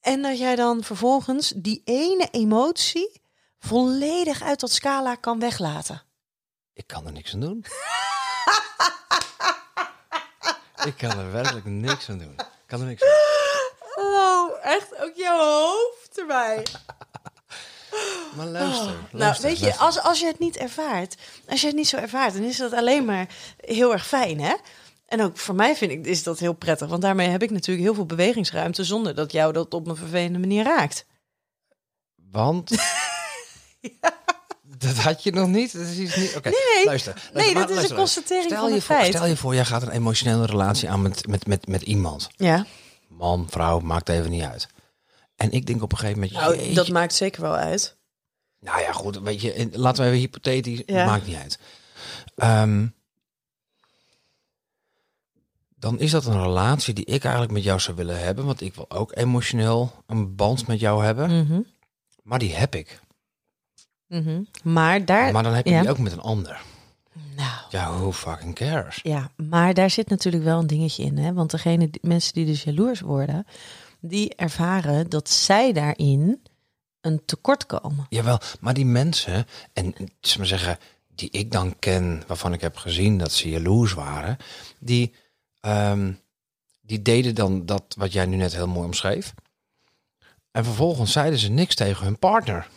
En 0.00 0.22
dat 0.22 0.38
jij 0.38 0.56
dan 0.56 0.82
vervolgens 0.82 1.52
die 1.56 1.82
ene 1.84 2.28
emotie 2.30 3.20
volledig 3.58 4.42
uit 4.42 4.60
dat 4.60 4.72
scala 4.72 5.14
kan 5.14 5.38
weglaten. 5.38 6.02
Ik 6.72 6.86
kan 6.86 7.06
er 7.06 7.12
niks 7.12 7.34
aan 7.34 7.40
doen. 7.40 7.64
Ik 10.84 10.96
kan 10.96 11.18
er 11.18 11.32
werkelijk 11.32 11.66
niks 11.66 12.08
aan 12.08 12.18
doen. 12.18 12.32
Ik 12.32 12.66
kan 12.66 12.80
er 12.80 12.86
niks 12.86 13.02
aan 13.02 13.08
doen. 13.08 14.04
Oh, 14.04 14.50
echt 14.62 15.02
ook 15.02 15.12
jouw 15.14 15.38
hoofd 15.38 16.18
erbij. 16.18 16.66
Maar 18.36 18.46
luister, 18.46 18.86
nou, 18.86 18.96
luister, 19.10 19.48
weet 19.48 19.58
je, 19.58 19.76
als, 19.76 20.00
als 20.00 20.20
je 20.20 20.26
het 20.26 20.38
niet 20.38 20.56
ervaart, 20.56 21.16
als 21.48 21.60
je 21.60 21.66
het 21.66 21.76
niet 21.76 21.88
zo 21.88 21.96
ervaart, 21.96 22.32
dan 22.32 22.42
is 22.42 22.56
dat 22.56 22.72
alleen 22.72 23.04
maar 23.04 23.28
heel 23.56 23.92
erg 23.92 24.06
fijn, 24.06 24.40
hè? 24.40 24.54
En 25.06 25.22
ook 25.22 25.38
voor 25.38 25.54
mij 25.54 25.76
vind 25.76 25.90
ik 25.90 26.06
is 26.06 26.22
dat 26.22 26.38
heel 26.38 26.52
prettig, 26.52 26.88
want 26.88 27.02
daarmee 27.02 27.28
heb 27.28 27.42
ik 27.42 27.50
natuurlijk 27.50 27.86
heel 27.86 27.94
veel 27.94 28.06
bewegingsruimte 28.06 28.84
zonder 28.84 29.14
dat 29.14 29.32
jou 29.32 29.52
dat 29.52 29.74
op 29.74 29.86
een 29.86 29.96
vervelende 29.96 30.38
manier 30.38 30.64
raakt. 30.64 31.06
Want... 32.30 32.70
Dat 34.78 34.96
had 34.96 35.22
je 35.22 35.32
nog 35.32 35.48
niet? 35.48 35.72
Dat 35.72 35.86
is 35.86 35.96
iets 35.98 36.16
niet... 36.16 36.36
Oké, 36.36 36.48
Nee, 36.48 36.84
luister. 36.84 37.12
luister, 37.14 37.30
nee, 37.34 37.54
maar 37.54 37.66
dat 37.66 37.76
is 37.84 37.90
een 37.90 37.96
constatering 37.96 38.44
stel 38.46 38.60
van 38.60 38.74
je 38.74 38.82
voor, 38.82 38.96
feit. 38.96 39.14
Stel 39.14 39.26
je 39.26 39.36
voor, 39.36 39.54
jij 39.54 39.64
gaat 39.64 39.82
een 39.82 39.90
emotionele 39.90 40.46
relatie 40.46 40.90
aan 40.90 41.02
met, 41.02 41.26
met, 41.26 41.46
met, 41.46 41.66
met 41.66 41.82
iemand. 41.82 42.28
Ja, 42.36 42.66
Man, 43.08 43.46
vrouw, 43.50 43.80
maakt 43.80 44.08
even 44.08 44.30
niet 44.30 44.42
uit. 44.42 44.66
En 45.36 45.50
ik 45.50 45.66
denk 45.66 45.82
op 45.82 45.92
een 45.92 45.98
gegeven 45.98 46.20
moment... 46.20 46.40
nou, 46.58 46.74
dat 46.74 46.88
maakt 46.88 47.14
zeker 47.14 47.42
wel 47.42 47.54
uit. 47.56 47.96
Nou 48.60 48.80
ja, 48.80 48.92
goed, 48.92 49.18
weet 49.20 49.40
je, 49.40 49.68
laten 49.72 50.02
we 50.02 50.08
even 50.08 50.20
hypothetisch, 50.20 50.82
Ja. 50.86 51.04
maakt 51.04 51.26
niet 51.26 51.36
uit. 51.36 51.58
Ehm, 52.36 52.86
dan 55.76 55.98
is 55.98 56.10
dat 56.10 56.26
een 56.26 56.42
relatie 56.42 56.94
die 56.94 57.04
ik 57.04 57.22
eigenlijk 57.22 57.52
met 57.52 57.62
jou 57.64 57.80
zou 57.80 57.96
willen 57.96 58.18
hebben, 58.20 58.44
want 58.44 58.60
ik 58.60 58.74
wil 58.74 58.90
ook 58.90 59.16
emotioneel 59.16 59.92
een 60.06 60.34
band 60.36 60.66
met 60.66 60.80
jou 60.80 61.04
hebben, 61.04 61.44
Mhm, 61.46 61.60
maar 62.22 62.38
die 62.38 62.54
heb 62.54 62.74
ik. 62.74 63.00
Mhm. 64.08 64.42
Maar 64.62 65.04
daar, 65.04 65.32
Maar 65.32 65.42
dan 65.42 65.54
heb 65.54 65.66
je 65.66 65.72
ja. 65.72 65.80
die 65.80 65.90
ook 65.90 65.98
met 65.98 66.12
een 66.12 66.20
ander. 66.20 66.60
nou, 67.36 67.50
Ja, 67.70 67.92
who 67.92 68.12
fucking 68.12 68.54
cares? 68.54 69.00
Ja, 69.02 69.30
maar 69.36 69.74
daar 69.74 69.90
zit 69.90 70.08
natuurlijk 70.08 70.44
wel 70.44 70.58
een 70.58 70.66
dingetje 70.66 71.02
in. 71.02 71.18
Hè? 71.18 71.32
Want 71.32 71.50
degene, 71.50 71.90
die, 71.90 72.00
mensen 72.02 72.34
die 72.34 72.46
dus 72.46 72.62
jaloers 72.62 73.00
worden, 73.00 73.46
die 74.00 74.34
ervaren 74.34 75.08
dat 75.08 75.30
zij 75.30 75.72
daarin 75.72 76.42
een 77.00 77.22
tekort 77.24 77.66
komen. 77.66 78.06
Jawel, 78.08 78.40
maar 78.60 78.74
die 78.74 78.86
mensen, 78.86 79.46
en 79.72 79.94
dus 80.20 80.36
maar 80.36 80.46
zeggen, 80.46 80.78
die 81.14 81.30
ik 81.30 81.52
dan 81.52 81.78
ken, 81.78 82.22
waarvan 82.26 82.52
ik 82.52 82.60
heb 82.60 82.76
gezien 82.76 83.18
dat 83.18 83.32
ze 83.32 83.50
jaloers 83.50 83.92
waren, 83.92 84.36
die, 84.78 85.14
ehm, 85.60 86.12
die 86.80 87.02
deden 87.02 87.34
dan 87.34 87.66
dat 87.66 87.94
wat 87.96 88.12
jij 88.12 88.26
nu 88.26 88.36
net 88.36 88.54
heel 88.54 88.68
mooi 88.68 88.86
omschreef. 88.86 89.34
En 90.50 90.64
vervolgens 90.64 91.12
zeiden 91.12 91.38
ze 91.38 91.50
niks 91.50 91.74
tegen 91.74 92.04
hun 92.04 92.18
partner. 92.18 92.68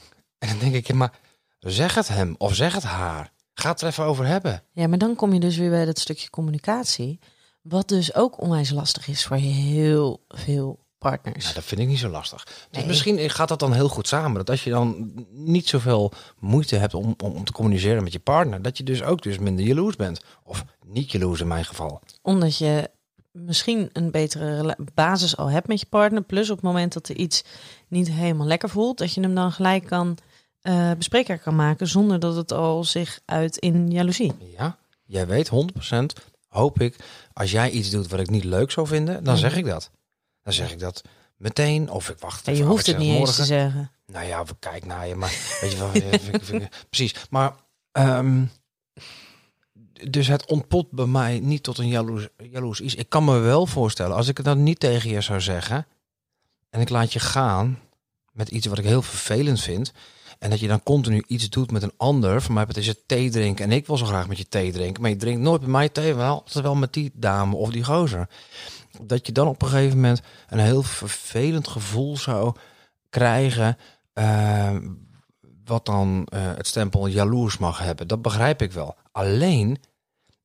En 0.42 0.48
dan 0.48 0.60
denk 0.60 0.74
ik, 0.76 0.88
ja, 0.88 0.96
maar 0.96 1.20
zeg 1.60 1.96
het 1.96 2.08
hem 2.08 2.36
of 2.38 2.56
zeg 2.56 2.74
het 2.74 2.84
haar. 2.84 3.32
Ga 3.54 3.70
het 3.70 3.82
er 3.82 3.88
even 3.88 4.04
over 4.04 4.26
hebben. 4.26 4.64
Ja, 4.72 4.88
maar 4.88 4.98
dan 4.98 5.16
kom 5.16 5.34
je 5.34 5.40
dus 5.40 5.58
weer 5.58 5.70
bij 5.70 5.86
dat 5.86 6.00
stukje 6.00 6.30
communicatie. 6.30 7.20
Wat 7.62 7.88
dus 7.88 8.16
ook 8.16 8.42
onwijs 8.42 8.70
lastig 8.70 9.08
is 9.08 9.26
voor 9.26 9.38
heel 9.38 10.24
veel 10.28 10.80
partners. 10.98 11.44
Nou, 11.44 11.56
dat 11.56 11.64
vind 11.64 11.82
ik 11.82 11.88
niet 11.88 12.00
zo 12.00 12.10
lastig. 12.10 12.44
Dus 12.44 12.56
Nee. 12.72 12.86
misschien 12.86 13.30
gaat 13.30 13.48
dat 13.48 13.60
dan 13.60 13.74
heel 13.74 13.88
goed 13.90 14.08
samen. 14.08 14.34
Dat 14.38 14.50
als 14.50 14.64
je 14.64 14.70
dan 14.70 15.12
niet 15.32 15.68
zoveel 15.68 16.12
moeite 16.40 16.76
hebt 16.76 16.94
om, 16.94 17.16
om, 17.24 17.32
om 17.32 17.44
te 17.44 17.52
communiceren 17.52 18.04
met 18.04 18.14
je 18.14 18.20
partner, 18.20 18.62
dat 18.62 18.78
je 18.78 18.84
dus 18.84 19.04
ook 19.04 19.22
dus 19.22 19.38
minder 19.40 19.66
jaloers 19.66 19.96
bent. 19.96 20.22
Of 20.44 20.66
niet 20.86 21.12
jaloers 21.12 21.40
in 21.42 21.48
mijn 21.48 21.66
geval. 21.66 22.02
Omdat 22.22 22.58
je 22.58 22.90
misschien 23.32 23.90
een 23.94 24.12
betere 24.12 24.78
basis 24.94 25.38
al 25.38 25.50
hebt 25.50 25.68
met 25.68 25.80
je 25.80 25.86
partner. 25.86 26.22
Plus 26.24 26.50
op 26.50 26.56
het 26.56 26.66
moment 26.66 26.94
dat 26.94 27.10
er 27.10 27.16
iets 27.16 27.44
niet 27.88 28.12
helemaal 28.12 28.48
lekker 28.48 28.70
voelt, 28.70 28.98
dat 28.98 29.14
je 29.14 29.22
hem 29.22 29.36
dan 29.36 29.52
gelijk 29.52 29.86
kan 29.86 30.18
eh 30.62 30.92
bespreekbaar 30.92 31.40
kan 31.40 31.56
maken. 31.56 31.88
Zonder 31.88 32.20
dat 32.20 32.36
het 32.36 32.52
al 32.52 32.84
zich 32.84 33.20
uit 33.26 33.58
in 33.58 33.92
jaloezie. 33.92 34.34
Ja, 34.58 34.78
jij 35.06 35.28
weet 35.28 35.50
100% 35.50 36.30
hoop 36.48 36.82
ik, 36.82 36.96
als 37.34 37.52
jij 37.52 37.70
iets 37.70 37.90
doet 37.90 38.08
wat 38.08 38.20
ik 38.20 38.30
niet 38.30 38.44
leuk 38.44 38.72
zou 38.72 38.88
vinden, 38.88 39.24
dan 39.24 39.38
zeg 39.38 39.56
ik 39.56 39.66
dat. 39.66 39.92
Dan 40.44 40.54
zeg 40.54 40.72
ik 40.72 40.80
dat 40.80 41.02
meteen, 41.38 41.90
of 41.90 42.10
ik 42.10 42.20
wacht 42.20 42.48
En 42.48 42.56
je 42.56 42.64
hoeft 42.64 42.86
het 42.86 42.98
niet 42.98 43.08
eens 43.08 43.18
te 43.20 43.26
morgen. 43.26 43.46
zeggen. 43.46 43.92
Nou 44.06 44.26
ja, 44.26 44.46
we 44.46 44.56
kijk 44.60 44.86
naar 44.86 45.08
je, 45.08 45.16
maar 45.16 45.30
weet 45.62 45.72
je 45.72 45.78
wel, 45.78 46.68
precies. 46.90 47.16
Maar 47.30 47.56
ehm, 47.92 48.44
dus 50.10 50.28
het 50.28 50.46
ontpot 50.46 50.92
bij 50.92 51.06
mij 51.06 51.40
niet 51.40 51.64
tot 51.64 51.78
een 51.78 51.88
jaloers, 51.88 52.28
jaloers 52.38 52.82
iets. 52.82 52.96
Ik 52.96 53.10
kan 53.10 53.24
me 53.24 53.38
wel 53.38 53.66
voorstellen, 53.66 54.16
als 54.16 54.28
ik 54.28 54.38
het 54.38 54.46
dan 54.46 54.64
niet 54.64 54.80
tegen 54.80 55.10
je 55.10 55.22
zou 55.22 55.42
zeggen 55.42 55.88
en 56.70 56.82
ik 56.82 56.90
laat 56.90 57.14
je 57.14 57.20
gaan 57.20 57.80
met 58.32 58.50
iets 58.50 58.68
wat 58.68 58.78
ik 58.78 58.86
heel 58.86 59.02
vervelend 59.02 59.62
vind. 59.62 59.92
En 60.40 60.50
dat 60.50 60.60
je 60.60 60.68
dan 60.68 60.84
continu 60.84 61.24
iets 61.28 61.50
doet 61.50 61.72
met 61.72 61.84
een 61.84 61.94
ander. 61.98 62.42
Voor 62.42 62.54
mij 62.54 62.66
is 62.74 62.88
het 62.88 63.08
thee 63.08 63.30
drinken. 63.30 63.66
En 63.66 63.72
ik 63.72 63.88
wil 63.88 63.98
zo 63.98 64.06
graag 64.06 64.28
met 64.28 64.38
je 64.38 64.48
thee 64.48 64.72
drinken. 64.72 65.02
Maar 65.02 65.12
je 65.12 65.18
drinkt 65.18 65.42
nooit 65.42 65.62
bij 65.62 65.70
mij 65.70 65.90
thee. 65.90 66.14
Wel 66.14 66.34
altijd 66.34 66.64
wel 66.66 66.76
met 66.76 66.94
die 66.94 67.12
dame 67.14 67.56
of 67.56 67.70
die 67.70 67.84
gozer. 67.84 68.30
Dat 69.02 69.26
je 69.26 69.32
dan 69.32 69.48
op 69.48 69.62
een 69.62 69.68
gegeven 69.68 69.96
moment 69.96 70.22
een 70.50 70.60
heel 70.60 70.84
vervelend 70.84 71.68
gevoel 71.68 72.18
zou 72.18 72.56
krijgen. 73.10 73.78
eh, 74.14 74.76
wat 75.66 75.86
dan 75.86 76.28
eh, 76.30 76.42
het 76.56 76.68
stempel 76.68 77.08
jaloers 77.08 77.58
mag 77.58 77.80
hebben. 77.80 78.08
Dat 78.08 78.22
begrijp 78.22 78.62
ik 78.62 78.72
wel. 78.72 78.96
Alleen, 79.12 79.78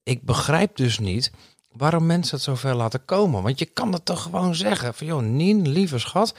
ik 0.03 0.23
begrijp 0.23 0.77
dus 0.77 0.99
niet 0.99 1.31
waarom 1.73 2.07
mensen 2.07 2.35
het 2.35 2.45
zo 2.45 2.55
ver 2.55 2.75
laten 2.75 3.05
komen. 3.05 3.43
Want 3.43 3.59
je 3.59 3.65
kan 3.65 3.93
het 3.93 4.05
toch 4.05 4.23
gewoon 4.23 4.55
zeggen. 4.55 4.95
Van 4.95 5.07
joh, 5.07 5.23
Nien, 5.23 5.69
lieve 5.69 5.99
schat. 5.99 6.35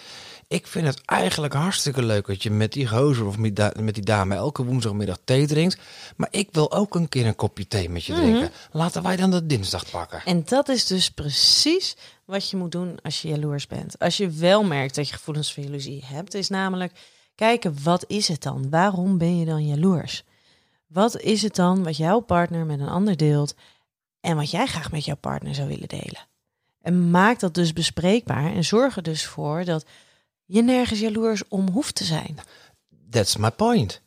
Ik 0.50 0.68
vind 0.68 0.88
het 0.88 1.02
eigenlijk 1.06 1.54
hartstikke 1.54 2.04
leuk 2.04 2.28
dat 2.28 2.44
je 2.44 2.52
met 2.52 2.74
die 2.74 2.88
gozer 2.88 3.26
of 3.26 3.38
met 3.38 3.94
die 3.94 4.04
dame 4.04 4.36
elke 4.36 4.64
woensdagmiddag 4.64 5.18
thee 5.24 5.48
drinkt. 5.48 5.78
Maar 6.16 6.28
ik 6.32 6.50
wil 6.52 6.72
ook 6.72 6.96
een 6.96 7.10
keer 7.10 7.26
een 7.26 7.36
kopje 7.36 7.68
thee 7.68 7.90
met 7.90 8.06
je 8.06 8.14
drinken. 8.14 8.52
Laten 8.72 9.04
wij 9.04 9.16
dan 9.16 9.32
de 9.32 9.46
dinsdag 9.46 9.90
pakken. 9.90 10.22
En 10.26 10.44
dat 10.46 10.70
is 10.70 10.86
dus 10.86 11.12
precies 11.12 11.96
wat 12.26 12.50
je 12.50 12.58
moet 12.58 12.72
doen 12.72 13.00
als 13.02 13.22
je 13.22 13.28
jaloers 13.28 13.68
bent. 13.68 14.00
Als 14.00 14.18
je 14.18 14.30
wel 14.30 14.64
merkt 14.64 14.96
dat 14.96 15.08
je 15.08 15.14
gevoelens 15.14 15.54
van 15.54 15.64
jaloezie 15.64 16.04
hebt, 16.06 16.34
is 16.34 16.50
namelijk 16.50 17.00
kijken 17.36 17.84
wat 17.84 18.04
is 18.08 18.28
het 18.28 18.44
dan? 18.44 18.70
Waarom 18.70 19.18
ben 19.18 19.40
je 19.40 19.46
dan 19.46 19.68
jaloers? 19.68 20.24
Wat 20.88 21.20
is 21.20 21.42
het 21.42 21.56
dan 21.56 21.84
wat 21.84 21.98
jouw 21.98 22.20
partner 22.20 22.66
met 22.66 22.80
een 22.80 22.90
ander 22.90 23.18
deelt 23.18 23.56
en 24.22 24.36
wat 24.36 24.52
jij 24.52 24.66
graag 24.66 24.92
met 24.92 25.06
jouw 25.06 25.16
partner 25.16 25.56
zou 25.56 25.68
willen 25.68 25.88
delen? 25.88 26.28
En 26.82 27.12
maak 27.12 27.40
dat 27.40 27.54
dus 27.54 27.74
bespreekbaar 27.74 28.54
en 28.54 28.66
zorg 28.66 28.96
er 28.96 29.04
dus 29.04 29.26
voor 29.26 29.66
dat 29.66 29.86
je 30.48 30.62
nergens 30.62 31.00
jaloers 31.00 31.44
om 31.48 31.70
hoeft 31.70 31.96
te 31.96 32.04
zijn. 32.04 32.38
That's 33.10 33.38
my 33.38 33.52
point. 33.52 34.02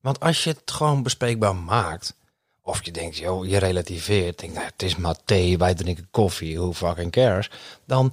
Want 0.00 0.20
als 0.20 0.44
je 0.44 0.50
het 0.50 0.70
gewoon 0.70 1.02
bespreekbaar 1.02 1.56
maakt, 1.56 2.16
of 2.62 2.84
je 2.84 2.90
denkt, 2.90 3.16
joh, 3.16 3.46
je 3.46 3.58
relativeert, 3.58 4.38
denk, 4.38 4.52
nou, 4.52 4.66
het 4.66 4.82
is 4.82 4.96
maar 4.96 5.16
thee, 5.24 5.58
wij 5.58 5.74
drinken 5.74 6.08
koffie, 6.10 6.58
who 6.58 6.72
fucking 6.72 7.12
cares, 7.12 7.50
dan 7.84 8.12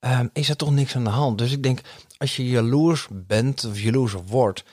ehm, 0.00 0.28
is 0.32 0.48
er 0.48 0.56
toch 0.56 0.70
niks 0.70 0.96
aan 0.96 1.04
de 1.04 1.10
hand. 1.10 1.38
Dus 1.38 1.52
ik 1.52 1.62
denk, 1.62 1.80
als 2.18 2.36
je 2.36 2.48
jaloers 2.48 3.06
bent 3.10 3.64
of 3.64 3.80
jaloers 3.80 4.14
wordt, 4.26 4.64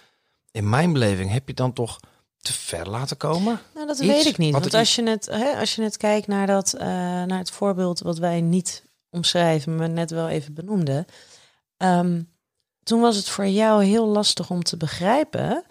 in 0.51 0.69
mijn 0.69 0.93
beleving 0.93 1.31
heb 1.31 1.47
je 1.47 1.53
dan 1.53 1.73
toch 1.73 1.99
te 2.37 2.53
ver 2.53 2.89
laten 2.89 3.17
komen? 3.17 3.59
Nou, 3.73 3.87
dat 3.87 3.99
Iets 3.99 4.07
weet 4.07 4.25
ik 4.25 4.37
niet. 4.37 4.53
wat 4.53 4.61
Want 4.61 4.73
als 4.73 4.95
je, 4.95 5.03
het, 5.03 5.25
hè, 5.25 5.59
als 5.59 5.75
je 5.75 5.81
het 5.81 5.97
kijkt 5.97 6.27
naar, 6.27 6.47
dat, 6.47 6.73
eh, 6.73 6.87
naar 7.23 7.37
het 7.37 7.51
voorbeeld 7.51 7.99
wat 7.99 8.17
wij 8.17 8.41
niet 8.41 8.83
omschrijven, 9.09 9.75
maar 9.75 9.89
net 9.89 10.11
wel 10.11 10.29
even 10.29 10.53
benoemden. 10.53 11.05
Ehm, 11.83 12.21
toen 12.83 13.01
was 13.01 13.15
het 13.15 13.29
voor 13.29 13.47
jou 13.47 13.83
heel 13.83 14.07
lastig 14.07 14.49
om 14.49 14.63
te 14.63 14.77
begrijpen 14.77 15.63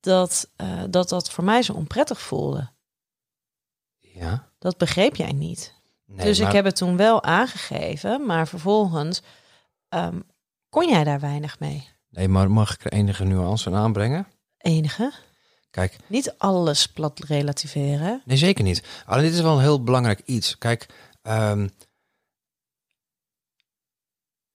dat, 0.00 0.50
eh, 0.56 0.82
dat 0.90 1.08
dat 1.08 1.30
voor 1.30 1.44
mij 1.44 1.62
zo 1.62 1.72
onprettig 1.72 2.20
voelde. 2.20 2.70
Ja. 3.98 4.48
Dat 4.58 4.76
begreep 4.76 5.16
jij 5.16 5.32
niet. 5.32 5.74
Nee, 6.06 6.26
dus 6.26 6.38
ik 6.38 6.52
heb 6.52 6.64
het 6.64 6.76
toen 6.76 6.96
wel 6.96 7.22
aangegeven, 7.22 8.26
maar 8.26 8.48
vervolgens 8.48 9.22
ehm, 9.88 10.20
kon 10.68 10.88
jij 10.88 11.04
daar 11.04 11.20
weinig 11.20 11.58
mee. 11.58 11.88
Nee, 12.10 12.28
maar 12.28 12.50
mag 12.50 12.74
ik 12.74 12.84
er 12.84 12.92
enige 12.92 13.24
nuance 13.24 13.70
aan 13.70 13.76
aanbrengen? 13.76 14.26
Enige. 14.58 15.12
Kijk, 15.70 15.96
Niet 16.06 16.34
alles 16.38 16.86
plat 16.86 17.18
relativeren. 17.18 18.22
Nee, 18.24 18.36
zeker 18.36 18.64
niet. 18.64 18.82
Alleen 19.06 19.24
dit 19.24 19.34
is 19.34 19.40
wel 19.40 19.54
een 19.54 19.62
heel 19.62 19.82
belangrijk 19.82 20.20
iets. 20.24 20.58
Kijk, 20.58 20.86
ehm, 21.22 21.68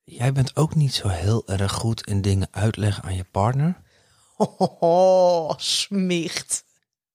jij 0.06 0.32
bent 0.32 0.56
ook 0.56 0.76
niet 0.76 0.94
zo 0.94 1.08
heel 1.08 1.48
erg 1.48 1.72
goed 1.72 2.08
in 2.08 2.22
dingen 2.22 2.48
uitleggen 2.52 3.04
aan 3.04 3.16
je 3.16 3.26
partner. 3.32 3.82
Oh, 4.80 5.52
smicht. 5.58 6.64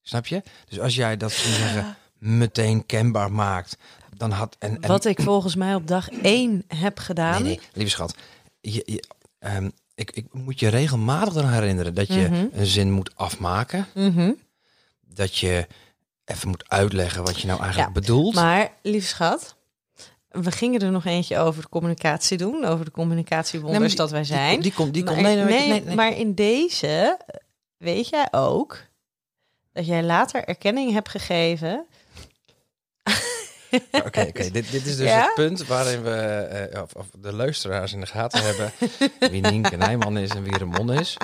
Snap 0.03 0.26
je? 0.26 0.42
Dus 0.68 0.81
als 0.81 0.94
jij 0.94 1.16
dat 1.16 1.33
zou 1.33 1.55
zeggen, 1.55 1.96
meteen 2.18 2.87
kenbaar 2.87 3.33
maakt, 3.33 3.76
dan 4.16 4.31
had... 4.31 4.57
En, 4.59 4.81
en, 4.83 4.88
Wat 4.88 5.05
ik 5.05 5.20
volgens 5.22 5.55
mij 5.55 5.74
op 5.74 5.87
dag 5.87 6.09
één 6.09 6.64
heb 6.68 6.98
gedaan. 6.98 7.42
Nee, 7.42 7.57
nee, 7.57 7.61
lieve 7.72 7.90
schat. 7.90 8.14
Je, 8.61 8.83
je, 8.87 9.05
ehm, 9.38 9.70
ik, 9.94 10.11
ik 10.11 10.26
moet 10.33 10.61
je 10.61 10.68
regelmatig 10.68 11.35
eraan 11.35 11.53
herinneren 11.53 11.94
dat 11.94 12.07
je 12.07 12.29
Mhm. 12.31 12.46
een 12.53 12.66
zin 12.66 12.90
moet 12.92 13.16
afmaken. 13.16 13.87
Mhm. 13.94 14.33
Dat 15.07 15.37
je 15.37 15.66
even 16.24 16.48
moet 16.48 16.68
uitleggen 16.68 17.22
wat 17.24 17.40
je 17.40 17.46
nou 17.46 17.61
eigenlijk 17.61 17.94
Ja, 17.94 18.00
bedoelt. 18.00 18.35
Maar, 18.35 18.72
lief 18.83 19.07
schat, 19.07 19.57
we 20.30 20.50
gingen 20.50 20.80
er 20.80 20.90
nog 20.90 21.04
eentje 21.04 21.38
over 21.38 21.62
de 21.62 21.68
communicatie 21.68 22.38
doen. 22.38 22.64
Over 22.64 22.84
de 22.84 22.90
communicatiewonders 22.90 23.70
Nee, 23.78 23.80
maar 23.80 23.88
die- 23.88 23.96
dat 23.98 24.10
wij 24.10 24.24
zijn. 24.24 24.60
Die, 24.60 24.72
komt, 24.72 24.94
die 24.94 25.04
komt. 25.04 25.20
maar, 25.20 25.34
Nee, 25.36 25.68
nee, 25.68 25.82
nee, 25.84 25.94
maar 25.94 26.16
in 26.16 26.34
deze 26.34 27.18
weet 27.76 28.08
jij 28.08 28.28
ook 28.30 28.78
dat 29.72 29.86
jij 29.86 30.02
later 30.02 30.44
erkenning 30.44 30.92
hebt 30.92 31.08
gegeven 31.08 31.86
Oké, 33.90 34.20
oké. 34.20 34.50
Dit, 34.52 34.70
dit 34.70 34.86
is 34.86 34.96
dus 34.96 35.08
Ja? 35.08 35.22
het 35.24 35.34
punt 35.34 35.66
waarin 35.66 36.02
we 36.02 36.10
eh, 36.10 36.82
of, 36.82 36.92
of 36.94 37.06
de 37.20 37.32
luisteraars 37.32 37.92
in 37.92 38.00
de 38.00 38.06
gaten 38.06 38.42
hebben 38.44 38.72
wie 39.32 39.40
Nienke 39.40 39.76
Nijman 39.76 40.18
is 40.18 40.30
en 40.30 40.42
wie 40.42 40.58
Ramon 40.58 40.92
is. 40.92 41.16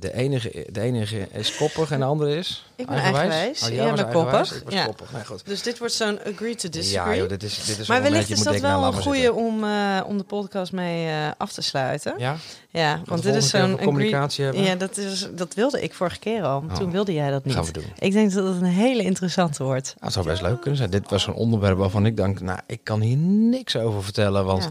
De 0.00 0.12
enige, 0.14 0.66
de 0.72 0.80
enige 0.80 1.28
is 1.32 1.56
koppig 1.56 1.90
en 1.90 1.98
de 1.98 2.04
andere 2.04 2.36
is 2.36 2.64
Ik 2.76 2.86
ben 2.86 2.96
eigenwijs. 2.96 3.62
Oh, 3.62 3.68
jij 3.68 3.76
Jij 3.76 3.86
was 3.90 3.94
bent 4.00 4.08
eigenwijs? 4.14 4.48
koppig. 4.48 4.56
Ik 4.58 4.64
was 4.64 4.74
Ja. 4.74 4.84
koppig. 4.84 5.12
Nee, 5.12 5.24
goed. 5.24 5.42
Dus 5.46 5.62
dit 5.62 5.78
wordt 5.78 5.94
zo'n 5.94 6.18
agree 6.24 6.54
to 6.54 6.68
disagree. 6.68 7.14
Ja, 7.14 7.20
joh, 7.20 7.28
dit 7.28 7.42
is, 7.42 7.64
dit 7.64 7.78
is 7.78 7.88
maar 7.88 8.02
wellicht 8.02 8.30
is 8.30 8.42
dat 8.42 8.60
nou, 8.60 8.62
wel 8.80 8.84
een 8.88 8.92
maar 8.94 9.02
goede 9.02 9.32
om, 9.32 9.64
eh, 9.64 10.00
om 10.06 10.18
de 10.18 10.24
podcast 10.24 10.72
mee 10.72 11.08
eh, 11.08 11.14
af 11.38 11.52
te 11.52 11.62
sluiten. 11.62 12.14
Ja, 12.18 12.36
Ja? 12.70 13.00
want 13.04 13.22
dit 13.22 13.34
is 13.34 13.48
zo'n 13.50 13.60
agree... 13.72 13.84
communicatie 13.86 14.44
hebben. 14.44 14.62
Ja, 14.62 14.74
dat, 14.74 14.96
is, 14.96 15.28
dat 15.34 15.54
wilde 15.54 15.82
ik 15.82 15.94
vorige 15.94 16.18
keer 16.18 16.42
al. 16.42 16.62
Oh. 16.68 16.74
Toen 16.74 16.90
wilde 16.90 17.12
jij 17.12 17.30
dat 17.30 17.44
niet. 17.44 17.54
gaan 17.54 17.64
we 17.64 17.72
doen. 17.72 17.84
Ik 17.98 18.12
denk 18.12 18.32
dat 18.32 18.44
het 18.46 18.56
een 18.56 18.64
hele 18.68 19.02
interessante 19.02 19.62
wordt. 19.64 19.86
Nou, 19.86 19.98
het 20.04 20.12
zou 20.12 20.26
best 20.26 20.42
leuk 20.42 20.60
kunnen 20.60 20.78
zijn. 20.78 20.90
Dit 20.90 21.10
was 21.10 21.26
een 21.26 21.34
onderwerp 21.34 21.78
waarvan 21.78 22.06
ik 22.06 22.16
denk, 22.16 22.40
nou, 22.40 22.58
ik 22.66 22.80
kan 22.82 23.00
hier 23.00 23.16
niks 23.16 23.76
over 23.76 24.02
vertellen, 24.04 24.44
want 24.44 24.62
Ja. 24.62 24.70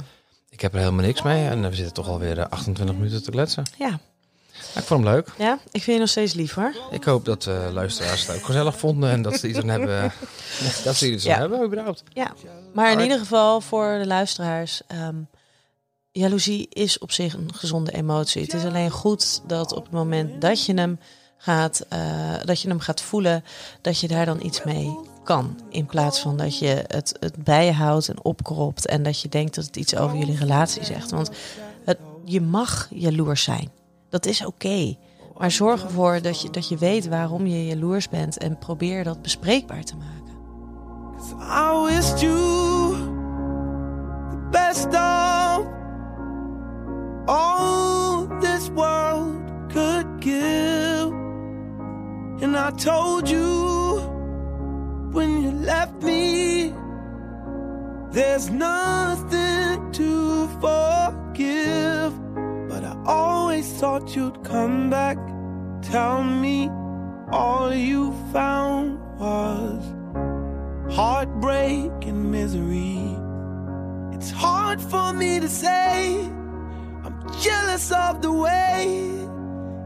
ik 0.50 0.62
heb 0.62 0.74
er 0.74 0.80
helemaal 0.80 1.06
niks 1.06 1.22
mee. 1.22 1.48
En 1.48 1.70
we 1.70 1.76
zitten 1.76 1.94
toch 1.94 2.08
alweer 2.08 2.40
eh, 2.40 2.46
28 2.50 2.96
minuten 2.96 3.24
te 3.24 3.32
kletsen. 3.32 3.64
Ja. 3.78 4.00
Ik 4.78 4.84
vond 4.84 5.04
hem 5.04 5.14
leuk. 5.14 5.30
ja, 5.38 5.54
ik 5.72 5.82
vind 5.84 5.86
je 5.96 6.00
nog 6.00 6.10
steeds 6.10 6.34
lief 6.34 6.54
hoor. 6.54 6.76
Ik 6.92 7.04
hoop 7.04 7.26
dat 7.26 7.46
uh, 7.46 7.68
luisteraars 7.72 8.28
het 8.28 8.36
ook 8.36 8.46
gezellig 8.46 8.78
vonden 8.78 9.10
en 9.10 9.22
dat 9.22 9.40
ze 9.40 9.48
iets 9.48 9.58
aan 9.60 9.68
hebben. 9.68 10.12
dat 10.84 10.96
ze 10.96 11.12
iets 11.12 11.26
aan 11.28 11.32
Ja. 11.32 11.40
hebben, 11.40 11.64
überhaupt. 11.66 12.04
Ja, 12.14 12.34
maar 12.74 12.92
in 12.92 13.00
ieder 13.00 13.20
geval 13.20 13.62
voor 13.62 13.98
de 14.00 14.08
luisteraars. 14.08 14.82
ehm 14.88 15.16
jaloezie 16.12 16.68
is 16.70 16.98
op 17.00 17.12
zich 17.12 17.34
een 17.34 17.50
gezonde 17.54 17.92
emotie. 17.94 18.42
Het 18.42 18.54
is 18.54 18.64
alleen 18.64 18.92
goed 18.92 19.42
dat 19.48 19.74
op 19.74 19.84
het 19.84 19.94
moment 19.94 20.42
dat 20.42 20.66
je 20.66 20.74
hem 20.74 21.00
gaat, 21.38 21.86
eh, 21.90 22.00
dat 22.46 22.62
je 22.62 22.68
hem 22.68 22.80
gaat 22.80 23.02
voelen, 23.02 23.44
dat 23.82 24.00
je 24.00 24.08
daar 24.08 24.26
dan 24.26 24.44
iets 24.46 24.64
mee 24.64 25.00
kan. 25.24 25.60
In 25.70 25.86
plaats 25.86 26.20
van 26.20 26.38
dat 26.38 26.60
je 26.60 26.84
het, 26.88 27.18
het 27.20 27.44
bij 27.44 27.66
je 27.66 27.72
houdt 27.72 28.10
en 28.10 28.24
opkropt 28.24 28.86
en 28.88 29.04
dat 29.04 29.22
je 29.22 29.30
denkt 29.30 29.56
dat 29.56 29.66
het 29.66 29.76
iets 29.76 29.96
over 29.96 30.18
jullie 30.18 30.38
relatie 30.38 30.84
zegt. 30.86 31.12
Want 31.12 31.30
het, 31.86 31.98
je 32.26 32.42
mag 32.42 32.88
jaloers 32.90 33.44
zijn. 33.44 33.72
Dat 34.10 34.26
is 34.26 34.46
oké. 34.46 34.96
Maar 35.38 35.52
zorg 35.52 35.84
ervoor 35.84 36.22
dat 36.22 36.42
je, 36.42 36.50
dat 36.50 36.70
je 36.70 36.78
weet 36.78 37.08
waarom 37.08 37.46
je 37.46 37.66
jaloers 37.66 38.10
bent 38.10 38.38
en 38.38 38.58
probeer 38.58 39.04
dat 39.04 39.22
bespreekbaar 39.22 39.84
te 39.84 39.96
maken. 39.96 40.36
I 41.40 41.86
wished 41.86 42.20
you 42.22 42.96
the 44.30 44.38
best 44.52 44.86
of 44.86 45.66
all 47.26 48.28
this 48.40 48.70
world 48.70 49.42
could 49.74 50.06
give. 50.20 51.12
And 52.42 52.56
I 52.56 52.72
told 52.72 53.30
you 53.30 54.00
when 55.12 55.42
you 55.42 55.52
left 55.52 56.04
me, 56.04 56.74
there's 58.12 58.50
nothing 58.50 59.92
to 59.92 60.48
forgive. 60.62 62.14
Always 63.08 63.72
thought 63.80 64.16
you'd 64.16 64.44
come 64.44 64.90
back, 64.90 65.18
tell 65.82 66.24
me 66.24 66.70
all 67.32 67.74
you 67.74 68.12
found 68.34 69.00
was 69.18 69.84
heartbreak 70.94 71.92
and 72.02 72.32
misery. 72.32 73.16
It's 74.14 74.32
hard 74.32 74.82
for 74.82 75.14
me 75.14 75.40
to 75.40 75.48
say. 75.48 76.20
I'm 77.04 77.18
jealous 77.40 77.92
of 77.92 78.22
the 78.22 78.32
way 78.32 78.86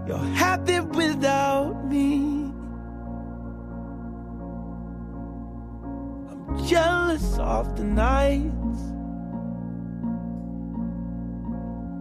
you're 0.07 0.29
happy 0.35 0.79
without 0.79 1.85
me. 1.87 2.51
I'm 6.29 6.65
jealous 6.67 7.37
of 7.37 7.77
the 7.77 7.83
nights 7.83 8.81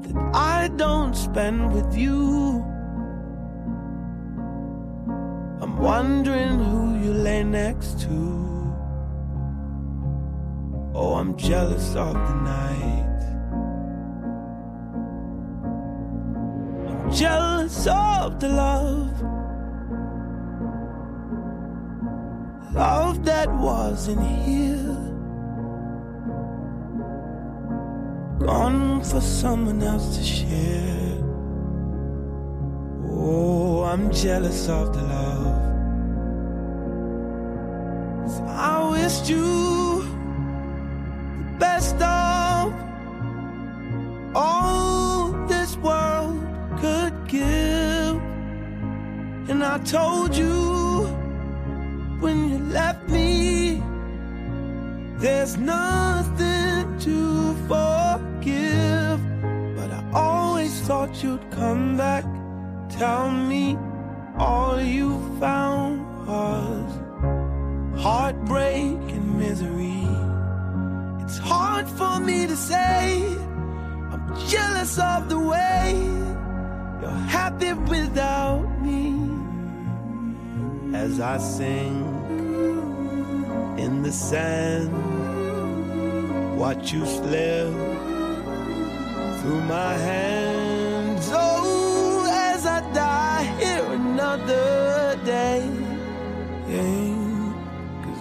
that 0.02 0.16
I 0.34 0.49
don't 0.68 1.14
spend 1.14 1.72
with 1.72 1.96
you. 1.96 2.64
I'm 5.60 5.76
wondering 5.76 6.58
who 6.58 6.98
you 7.02 7.12
lay 7.12 7.44
next 7.44 8.00
to. 8.00 8.40
Oh, 10.94 11.14
I'm 11.14 11.36
jealous 11.36 11.94
of 11.94 12.14
the 12.14 12.34
night. 12.34 13.20
I'm 16.88 17.12
jealous 17.12 17.86
of 17.86 18.40
the 18.40 18.48
love. 18.48 19.22
Love 22.74 23.24
that 23.24 23.50
wasn't 23.52 24.26
here. 24.42 25.09
Gone 28.40 29.02
for 29.02 29.20
someone 29.20 29.82
else 29.82 30.16
to 30.16 30.22
share. 30.24 31.18
Oh, 33.06 33.84
I'm 33.84 34.10
jealous 34.10 34.66
of 34.68 34.94
the 34.94 35.02
love. 35.02 35.60
'Cause 38.22 38.40
I 38.48 38.90
wished 38.92 39.28
you 39.28 40.02
the 41.38 41.58
best 41.58 41.96
of 42.00 42.72
all 44.34 45.32
this 45.46 45.76
world 45.86 46.40
could 46.80 47.14
give. 47.28 48.16
And 49.50 49.62
I 49.62 49.76
told 49.96 50.34
you 50.34 51.06
when 52.22 52.36
you 52.50 52.58
left 52.72 53.06
me, 53.10 53.82
there's 55.18 55.58
nothing 55.58 56.98
to 57.04 57.16
forgive. 57.68 57.99
Thought 60.90 61.22
you'd 61.22 61.50
come 61.52 61.96
back, 61.96 62.24
tell 62.88 63.30
me 63.30 63.78
all 64.36 64.82
you 64.82 65.20
found 65.38 66.00
was 66.26 66.90
heartbreak 68.02 68.98
and 69.16 69.38
misery. 69.38 70.04
It's 71.22 71.38
hard 71.38 71.88
for 71.88 72.18
me 72.18 72.48
to 72.48 72.56
say. 72.56 73.22
I'm 74.10 74.34
jealous 74.48 74.98
of 74.98 75.28
the 75.28 75.38
way 75.38 75.94
you're 77.00 77.24
happy 77.38 77.72
without 77.72 78.66
me. 78.82 79.14
As 80.92 81.20
I 81.20 81.38
sink 81.38 82.04
in 83.78 84.02
the 84.02 84.10
sand, 84.10 84.90
watch 86.58 86.92
you 86.92 87.06
slip 87.06 87.72
through 89.38 89.62
my 89.68 89.94
hands. 89.94 90.49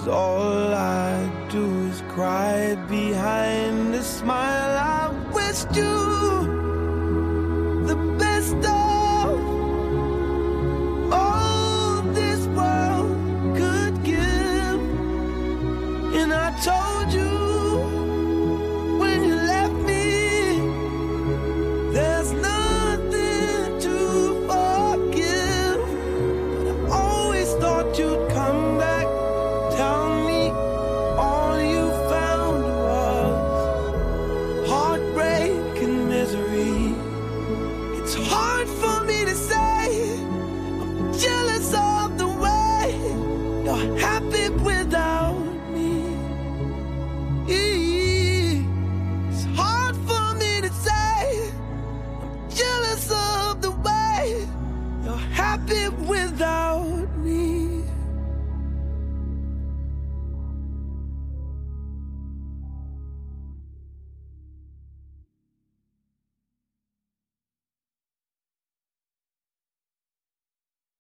All 0.10 0.74
I 0.74 1.30
do 1.50 1.88
is 1.88 2.02
cry 2.10 2.76
behind 2.88 3.94
a 3.96 4.04
smile. 4.04 4.78
I 4.78 5.10
wish 5.34 5.66
you 5.76 6.09